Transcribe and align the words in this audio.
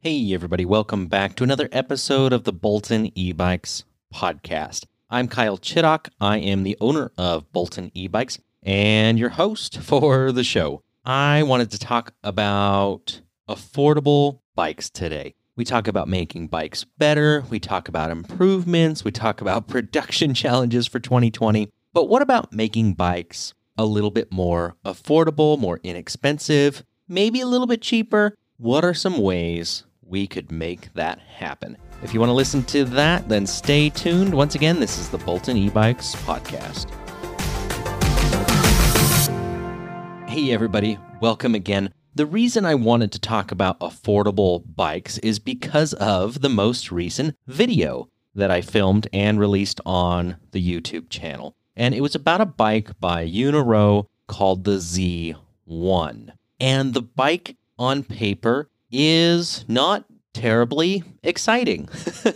Hey, 0.00 0.32
everybody, 0.32 0.64
welcome 0.64 1.08
back 1.08 1.34
to 1.34 1.42
another 1.42 1.68
episode 1.72 2.32
of 2.32 2.44
the 2.44 2.52
Bolton 2.52 3.10
e 3.18 3.32
Bikes 3.32 3.82
podcast. 4.14 4.84
I'm 5.10 5.26
Kyle 5.26 5.58
Chiddock. 5.58 6.08
I 6.20 6.38
am 6.38 6.62
the 6.62 6.76
owner 6.80 7.10
of 7.18 7.50
Bolton 7.50 7.90
e 7.94 8.06
Bikes 8.06 8.38
and 8.62 9.18
your 9.18 9.30
host 9.30 9.78
for 9.78 10.30
the 10.30 10.44
show. 10.44 10.84
I 11.04 11.42
wanted 11.42 11.72
to 11.72 11.80
talk 11.80 12.14
about 12.22 13.22
affordable 13.48 14.38
bikes 14.54 14.88
today. 14.88 15.34
We 15.56 15.64
talk 15.64 15.88
about 15.88 16.06
making 16.06 16.46
bikes 16.46 16.84
better, 16.84 17.42
we 17.50 17.58
talk 17.58 17.88
about 17.88 18.12
improvements, 18.12 19.02
we 19.02 19.10
talk 19.10 19.40
about 19.40 19.66
production 19.66 20.32
challenges 20.32 20.86
for 20.86 21.00
2020. 21.00 21.72
But 21.92 22.08
what 22.08 22.22
about 22.22 22.52
making 22.52 22.94
bikes 22.94 23.52
a 23.76 23.84
little 23.84 24.12
bit 24.12 24.30
more 24.30 24.76
affordable, 24.84 25.58
more 25.58 25.80
inexpensive, 25.82 26.84
maybe 27.08 27.40
a 27.40 27.46
little 27.46 27.66
bit 27.66 27.82
cheaper? 27.82 28.36
What 28.58 28.84
are 28.84 28.94
some 28.94 29.18
ways 29.18 29.84
we 30.08 30.26
could 30.26 30.50
make 30.50 30.92
that 30.94 31.18
happen? 31.18 31.76
If 32.02 32.14
you 32.14 32.20
want 32.20 32.30
to 32.30 32.34
listen 32.34 32.62
to 32.64 32.84
that, 32.86 33.28
then 33.28 33.46
stay 33.46 33.90
tuned. 33.90 34.32
Once 34.32 34.54
again, 34.54 34.80
this 34.80 34.98
is 34.98 35.08
the 35.08 35.18
Bolton 35.18 35.56
e 35.56 35.68
Bikes 35.68 36.14
podcast. 36.16 36.88
Hey, 40.28 40.52
everybody, 40.52 40.98
welcome 41.20 41.54
again. 41.54 41.92
The 42.14 42.26
reason 42.26 42.64
I 42.64 42.74
wanted 42.74 43.12
to 43.12 43.20
talk 43.20 43.52
about 43.52 43.80
affordable 43.80 44.64
bikes 44.74 45.18
is 45.18 45.38
because 45.38 45.92
of 45.94 46.40
the 46.40 46.48
most 46.48 46.90
recent 46.90 47.36
video 47.46 48.08
that 48.34 48.50
I 48.50 48.60
filmed 48.60 49.08
and 49.12 49.38
released 49.38 49.80
on 49.84 50.36
the 50.52 50.62
YouTube 50.66 51.10
channel. 51.10 51.54
And 51.76 51.94
it 51.94 52.00
was 52.00 52.14
about 52.14 52.40
a 52.40 52.46
bike 52.46 52.98
by 52.98 53.26
Uniro 53.26 54.06
called 54.26 54.64
the 54.64 54.78
Z1. 54.78 56.30
And 56.60 56.94
the 56.94 57.02
bike 57.02 57.56
on 57.78 58.02
paper 58.02 58.68
is 58.90 59.64
not 59.68 60.04
terribly 60.32 61.02
exciting. 61.22 61.88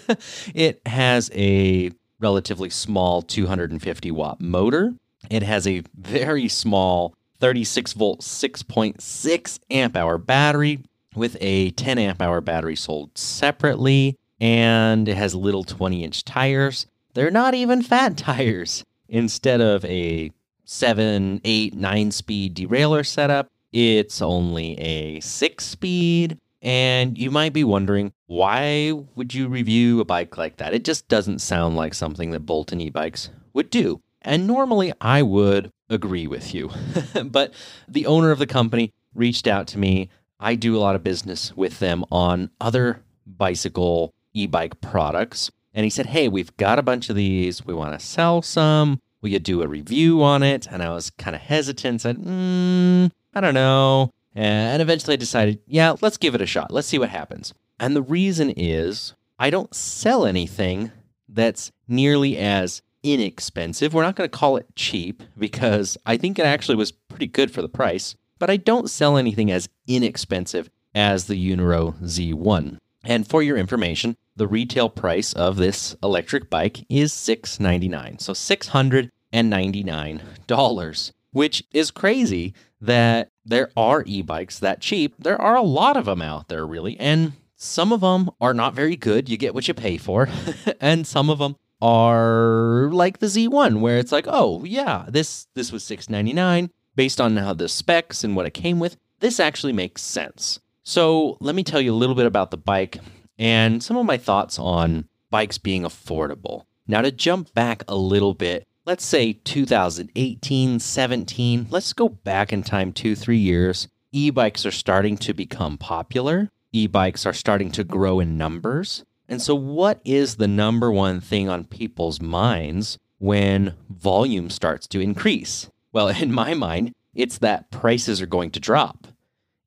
it 0.54 0.80
has 0.86 1.30
a 1.34 1.90
relatively 2.20 2.70
small 2.70 3.22
250 3.22 4.10
watt 4.10 4.40
motor. 4.40 4.94
It 5.30 5.42
has 5.42 5.66
a 5.66 5.82
very 5.94 6.48
small 6.48 7.14
36 7.42 7.92
volt 7.94 8.20
6.6 8.20 9.58
amp 9.70 9.96
hour 9.96 10.16
battery 10.16 10.78
with 11.16 11.36
a 11.40 11.70
10 11.72 11.98
amp 11.98 12.22
hour 12.22 12.40
battery 12.40 12.76
sold 12.76 13.18
separately 13.18 14.16
and 14.40 15.08
it 15.08 15.16
has 15.16 15.34
little 15.34 15.64
20 15.64 16.04
inch 16.04 16.24
tires 16.24 16.86
they're 17.14 17.32
not 17.32 17.54
even 17.54 17.82
fat 17.82 18.16
tires 18.16 18.84
instead 19.08 19.60
of 19.60 19.84
a 19.86 20.30
7 20.64 21.40
8 21.42 21.74
9 21.74 22.10
speed 22.12 22.56
derailleur 22.56 23.04
setup 23.04 23.48
it's 23.72 24.22
only 24.22 24.78
a 24.78 25.18
6 25.18 25.64
speed 25.64 26.38
and 26.62 27.18
you 27.18 27.30
might 27.30 27.52
be 27.52 27.64
wondering 27.64 28.12
why 28.26 28.92
would 29.14 29.34
you 29.34 29.48
review 29.48 30.00
a 30.00 30.04
bike 30.04 30.38
like 30.38 30.56
that 30.56 30.72
it 30.72 30.84
just 30.84 31.06
doesn't 31.08 31.40
sound 31.40 31.76
like 31.76 31.92
something 31.92 32.30
that 32.30 32.46
bolton 32.46 32.80
e-bikes 32.80 33.30
would 33.52 33.68
do 33.68 34.00
and 34.22 34.46
normally 34.46 34.92
I 35.00 35.22
would 35.22 35.70
agree 35.90 36.26
with 36.26 36.54
you. 36.54 36.70
but 37.24 37.52
the 37.86 38.06
owner 38.06 38.30
of 38.30 38.38
the 38.38 38.46
company 38.46 38.92
reached 39.14 39.46
out 39.46 39.66
to 39.68 39.78
me. 39.78 40.08
I 40.40 40.54
do 40.54 40.76
a 40.76 40.80
lot 40.80 40.96
of 40.96 41.04
business 41.04 41.54
with 41.56 41.78
them 41.78 42.04
on 42.10 42.50
other 42.60 43.02
bicycle 43.26 44.12
e 44.32 44.46
bike 44.46 44.80
products. 44.80 45.50
And 45.74 45.84
he 45.84 45.90
said, 45.90 46.06
Hey, 46.06 46.28
we've 46.28 46.56
got 46.56 46.78
a 46.78 46.82
bunch 46.82 47.10
of 47.10 47.16
these. 47.16 47.64
We 47.64 47.74
want 47.74 47.98
to 47.98 48.04
sell 48.04 48.42
some. 48.42 49.00
Will 49.20 49.30
you 49.30 49.38
do 49.38 49.62
a 49.62 49.68
review 49.68 50.22
on 50.22 50.42
it? 50.42 50.66
And 50.68 50.82
I 50.82 50.90
was 50.90 51.10
kind 51.10 51.36
of 51.36 51.42
hesitant, 51.42 52.00
said, 52.00 52.18
mm, 52.18 53.10
I 53.34 53.40
don't 53.40 53.54
know. 53.54 54.10
And 54.34 54.80
eventually 54.80 55.14
I 55.14 55.16
decided, 55.16 55.58
yeah, 55.66 55.94
let's 56.00 56.16
give 56.16 56.34
it 56.34 56.40
a 56.40 56.46
shot. 56.46 56.70
Let's 56.70 56.88
see 56.88 56.98
what 56.98 57.10
happens. 57.10 57.52
And 57.78 57.94
the 57.94 58.02
reason 58.02 58.50
is 58.56 59.14
I 59.38 59.50
don't 59.50 59.74
sell 59.74 60.24
anything 60.24 60.90
that's 61.28 61.70
nearly 61.88 62.38
as 62.38 62.80
inexpensive. 63.02 63.92
We're 63.92 64.04
not 64.04 64.16
going 64.16 64.30
to 64.30 64.36
call 64.36 64.56
it 64.56 64.74
cheap 64.76 65.22
because 65.36 65.98
I 66.06 66.16
think 66.16 66.38
it 66.38 66.46
actually 66.46 66.76
was 66.76 66.92
pretty 66.92 67.26
good 67.26 67.50
for 67.50 67.60
the 67.62 67.68
price, 67.68 68.14
but 68.38 68.50
I 68.50 68.56
don't 68.56 68.88
sell 68.88 69.16
anything 69.16 69.50
as 69.50 69.68
inexpensive 69.86 70.70
as 70.94 71.26
the 71.26 71.34
Uniro 71.34 72.00
Z1. 72.02 72.78
And 73.04 73.26
for 73.26 73.42
your 73.42 73.56
information, 73.56 74.16
the 74.36 74.46
retail 74.46 74.88
price 74.88 75.32
of 75.32 75.56
this 75.56 75.96
electric 76.02 76.48
bike 76.48 76.86
is 76.88 77.12
699. 77.12 78.20
So 78.20 78.32
$699, 78.32 81.12
which 81.32 81.64
is 81.72 81.90
crazy 81.90 82.54
that 82.80 83.31
there 83.44 83.70
are 83.76 84.04
e-bikes 84.06 84.58
that 84.58 84.80
cheap. 84.80 85.14
There 85.18 85.40
are 85.40 85.56
a 85.56 85.62
lot 85.62 85.96
of 85.96 86.04
them 86.04 86.22
out 86.22 86.48
there 86.48 86.66
really, 86.66 86.98
and 86.98 87.32
some 87.56 87.92
of 87.92 88.00
them 88.00 88.30
are 88.40 88.54
not 88.54 88.74
very 88.74 88.96
good. 88.96 89.28
You 89.28 89.36
get 89.36 89.54
what 89.54 89.68
you 89.68 89.74
pay 89.74 89.96
for. 89.96 90.28
and 90.80 91.06
some 91.06 91.30
of 91.30 91.38
them 91.38 91.56
are 91.80 92.90
like 92.92 93.18
the 93.18 93.26
Z1 93.26 93.80
where 93.80 93.98
it's 93.98 94.12
like, 94.12 94.26
"Oh, 94.28 94.64
yeah, 94.64 95.06
this 95.08 95.46
this 95.54 95.72
was 95.72 95.84
699 95.84 96.70
based 96.94 97.20
on 97.20 97.36
how 97.36 97.54
the 97.54 97.68
specs 97.68 98.24
and 98.24 98.36
what 98.36 98.46
it 98.46 98.54
came 98.54 98.78
with. 98.78 98.96
This 99.20 99.40
actually 99.40 99.72
makes 99.72 100.02
sense." 100.02 100.60
So, 100.84 101.36
let 101.40 101.54
me 101.54 101.62
tell 101.62 101.80
you 101.80 101.92
a 101.92 101.96
little 101.96 102.16
bit 102.16 102.26
about 102.26 102.50
the 102.50 102.56
bike 102.56 102.98
and 103.38 103.82
some 103.82 103.96
of 103.96 104.06
my 104.06 104.16
thoughts 104.16 104.58
on 104.58 105.08
bikes 105.30 105.58
being 105.58 105.82
affordable. 105.82 106.64
Now, 106.86 107.02
to 107.02 107.12
jump 107.12 107.54
back 107.54 107.84
a 107.86 107.94
little 107.94 108.34
bit, 108.34 108.66
let's 108.84 109.04
say 109.04 109.32
2018, 109.32 110.80
17, 110.80 111.66
let's 111.70 111.92
go 111.92 112.08
back 112.08 112.52
in 112.52 112.62
time 112.62 112.92
2-3 112.92 113.40
years. 113.40 113.88
E-bikes 114.12 114.66
are 114.66 114.72
starting 114.72 115.16
to 115.18 115.32
become 115.32 115.78
popular. 115.78 116.48
E-bikes 116.72 117.24
are 117.26 117.32
starting 117.32 117.70
to 117.72 117.84
grow 117.84 118.20
in 118.20 118.36
numbers. 118.36 119.04
And 119.28 119.40
so, 119.40 119.54
what 119.54 120.00
is 120.04 120.36
the 120.36 120.48
number 120.48 120.90
one 120.90 121.20
thing 121.20 121.48
on 121.48 121.64
people's 121.64 122.20
minds 122.20 122.98
when 123.18 123.74
volume 123.88 124.50
starts 124.50 124.86
to 124.88 125.00
increase? 125.00 125.70
Well, 125.92 126.08
in 126.22 126.32
my 126.32 126.54
mind, 126.54 126.92
it's 127.14 127.38
that 127.38 127.70
prices 127.70 128.20
are 128.20 128.26
going 128.26 128.50
to 128.52 128.60
drop. 128.60 129.06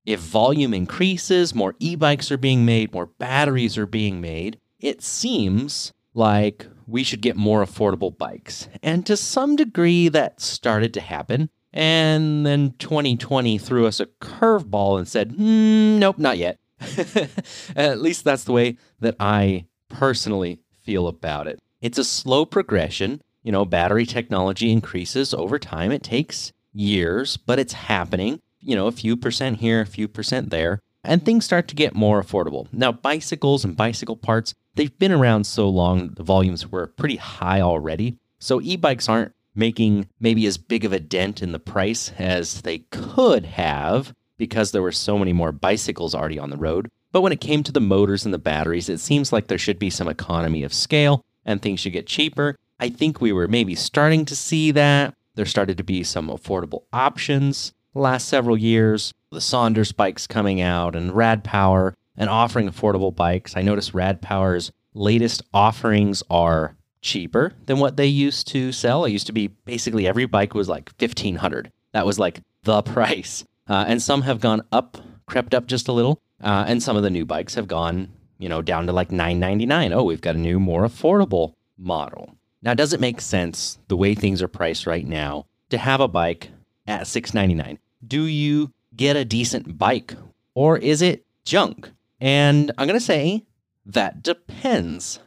If 0.06 0.20
volume 0.20 0.74
increases, 0.74 1.56
more 1.56 1.76
e 1.80 1.96
bikes 1.96 2.32
are 2.32 2.38
being 2.38 2.66
made, 2.66 2.94
more 2.94 3.08
batteries 3.08 3.78
are 3.78 3.88
being 3.88 4.22
made, 4.22 4.60
it 4.80 5.02
seems 5.02 5.92
like 6.14 6.68
we 6.88 7.04
should 7.04 7.22
get 7.22 7.36
more 7.36 7.64
affordable 7.64 8.16
bikes. 8.16 8.68
And 8.84 9.06
to 9.06 9.18
some 9.18 9.56
degree, 9.56 10.08
that 10.10 10.42
started 10.42 10.94
to 10.96 11.02
happen. 11.02 11.50
And 11.74 12.46
then 12.46 12.74
2020 12.80 13.58
threw 13.58 13.86
us 13.86 14.00
a 14.00 14.06
curveball 14.06 14.98
and 14.98 15.08
said, 15.08 15.34
hmm, 15.34 16.00
nope, 16.00 16.18
not 16.18 16.38
yet. 16.38 16.60
At 17.76 18.02
least 18.02 18.24
that's 18.24 18.46
the 18.46 18.54
way 18.54 18.78
that 19.00 19.16
I 19.20 19.66
personally 19.90 20.60
feel 20.84 21.08
about 21.08 21.48
it. 21.48 21.60
It's 21.82 21.98
a 21.98 22.04
slow 22.04 22.46
progression. 22.46 23.22
You 23.44 23.52
know, 23.52 23.66
battery 23.66 24.06
technology 24.06 24.72
increases 24.72 25.34
over 25.34 25.60
time. 25.60 25.92
It 25.92 26.04
takes 26.04 26.52
years, 26.74 27.38
but 27.38 27.60
it's 27.60 27.74
happening. 27.74 28.42
You 28.60 28.76
know, 28.76 28.88
a 28.88 28.92
few 28.92 29.16
percent 29.16 29.60
here, 29.60 29.82
a 29.82 29.86
few 29.86 30.08
percent 30.08 30.50
there, 30.50 30.80
and 31.04 31.24
things 31.24 31.46
start 31.46 31.68
to 31.68 31.76
get 31.76 31.94
more 31.94 32.22
affordable. 32.22 32.68
Now, 32.72 32.92
bicycles 32.92 33.64
and 33.64 33.78
bicycle 33.78 34.18
parts, 34.18 34.56
they've 34.76 34.98
been 35.00 35.12
around 35.12 35.46
so 35.46 35.68
long, 35.68 36.10
the 36.16 36.24
volumes 36.24 36.72
were 36.72 36.88
pretty 36.88 37.16
high 37.18 37.62
already. 37.62 38.18
So 38.40 38.62
e 38.62 38.76
bikes 38.76 39.10
aren't 39.10 39.34
making 39.56 40.08
maybe 40.20 40.46
as 40.46 40.58
big 40.58 40.86
of 40.86 40.94
a 40.94 41.00
dent 41.00 41.42
in 41.42 41.52
the 41.52 41.60
price 41.60 42.12
as 42.18 42.62
they 42.62 42.80
could 42.92 43.46
have 43.46 44.14
because 44.38 44.72
there 44.72 44.82
were 44.82 44.92
so 44.92 45.18
many 45.18 45.34
more 45.34 45.52
bicycles 45.52 46.14
already 46.14 46.38
on 46.38 46.50
the 46.50 46.58
road. 46.58 46.90
But 47.12 47.22
when 47.22 47.32
it 47.32 47.40
came 47.40 47.64
to 47.64 47.72
the 47.72 47.80
motors 47.80 48.26
and 48.26 48.34
the 48.34 48.38
batteries, 48.38 48.90
it 48.90 49.00
seems 49.00 49.32
like 49.32 49.48
there 49.48 49.58
should 49.58 49.80
be 49.80 49.90
some 49.90 50.10
economy 50.10 50.64
of 50.64 50.74
scale 50.74 51.22
and 51.46 51.62
things 51.62 51.80
should 51.80 51.94
get 51.94 52.08
cheaper. 52.08 52.58
I 52.80 52.90
think 52.90 53.22
we 53.22 53.32
were 53.32 53.48
maybe 53.48 53.76
starting 53.76 54.26
to 54.26 54.36
see 54.36 54.72
that. 54.72 55.14
There 55.36 55.46
started 55.46 55.78
to 55.78 55.84
be 55.84 56.04
some 56.04 56.28
affordable 56.28 56.84
options 56.92 57.72
last 57.94 58.28
several 58.28 58.58
years. 58.58 59.14
The 59.32 59.40
Sondors 59.40 59.96
bikes 59.96 60.28
coming 60.28 60.60
out 60.60 60.96
and 60.96 61.14
Rad 61.14 61.44
Power 61.44 61.94
and 62.18 62.30
offering 62.30 62.70
affordable 62.70 63.16
bikes. 63.16 63.56
I 63.56 63.62
noticed 63.62 63.94
Rad 63.94 64.22
Power's 64.22 64.72
latest 64.94 65.44
offerings 65.54 66.24
are 66.30 66.76
cheaper 67.02 67.54
than 67.66 67.80
what 67.80 67.98
they 67.98 68.08
used 68.08 68.48
to 68.48 68.72
sell. 68.72 69.06
It 69.06 69.12
used 69.12 69.28
to 69.28 69.34
be 69.34 69.48
basically 69.48 70.08
every 70.08 70.26
bike 70.26 70.54
was 70.54 70.68
like 70.68 70.92
1500. 70.98 71.72
That 71.92 72.06
was 72.06 72.18
like 72.18 72.42
the 72.64 72.82
price. 72.84 73.44
Uh, 73.68 73.86
and 73.88 74.02
some 74.02 74.22
have 74.24 74.40
gone 74.40 74.64
up, 74.72 74.98
crept 75.26 75.54
up 75.54 75.68
just 75.68 75.88
a 75.88 75.92
little, 75.92 76.22
uh, 76.44 76.66
and 76.68 76.82
some 76.82 76.98
of 76.98 77.04
the 77.04 77.10
new 77.10 77.26
bikes 77.26 77.56
have 77.56 77.68
gone, 77.68 78.10
you 78.38 78.50
know, 78.50 78.62
down 78.62 78.86
to 78.88 78.94
like 78.94 79.12
999. 79.12 79.94
Oh, 79.94 80.04
we've 80.04 80.22
got 80.22 80.36
a 80.36 80.40
new, 80.40 80.60
more 80.60 80.84
affordable 80.84 81.54
model. 81.78 82.36
Now, 82.62 82.74
does 82.74 82.94
it 82.94 83.00
make 83.00 83.22
sense 83.22 83.80
the 83.88 83.98
way 83.98 84.16
things 84.16 84.42
are 84.42 84.48
priced 84.48 84.88
right 84.88 85.06
now 85.06 85.46
to 85.70 85.78
have 85.78 86.02
a 86.02 86.08
bike 86.08 86.50
at 86.88 87.08
699? 87.08 87.80
Do 88.08 88.26
you 88.26 88.72
get 88.96 89.16
a 89.16 89.26
decent 89.26 89.78
bike 89.78 90.16
or 90.54 90.78
is 90.78 91.02
it 91.02 91.26
junk? 91.44 91.92
And 92.20 92.72
I'm 92.78 92.88
going 92.88 93.00
to 93.00 93.06
say 93.06 93.46
that 93.86 94.24
depends. 94.24 95.20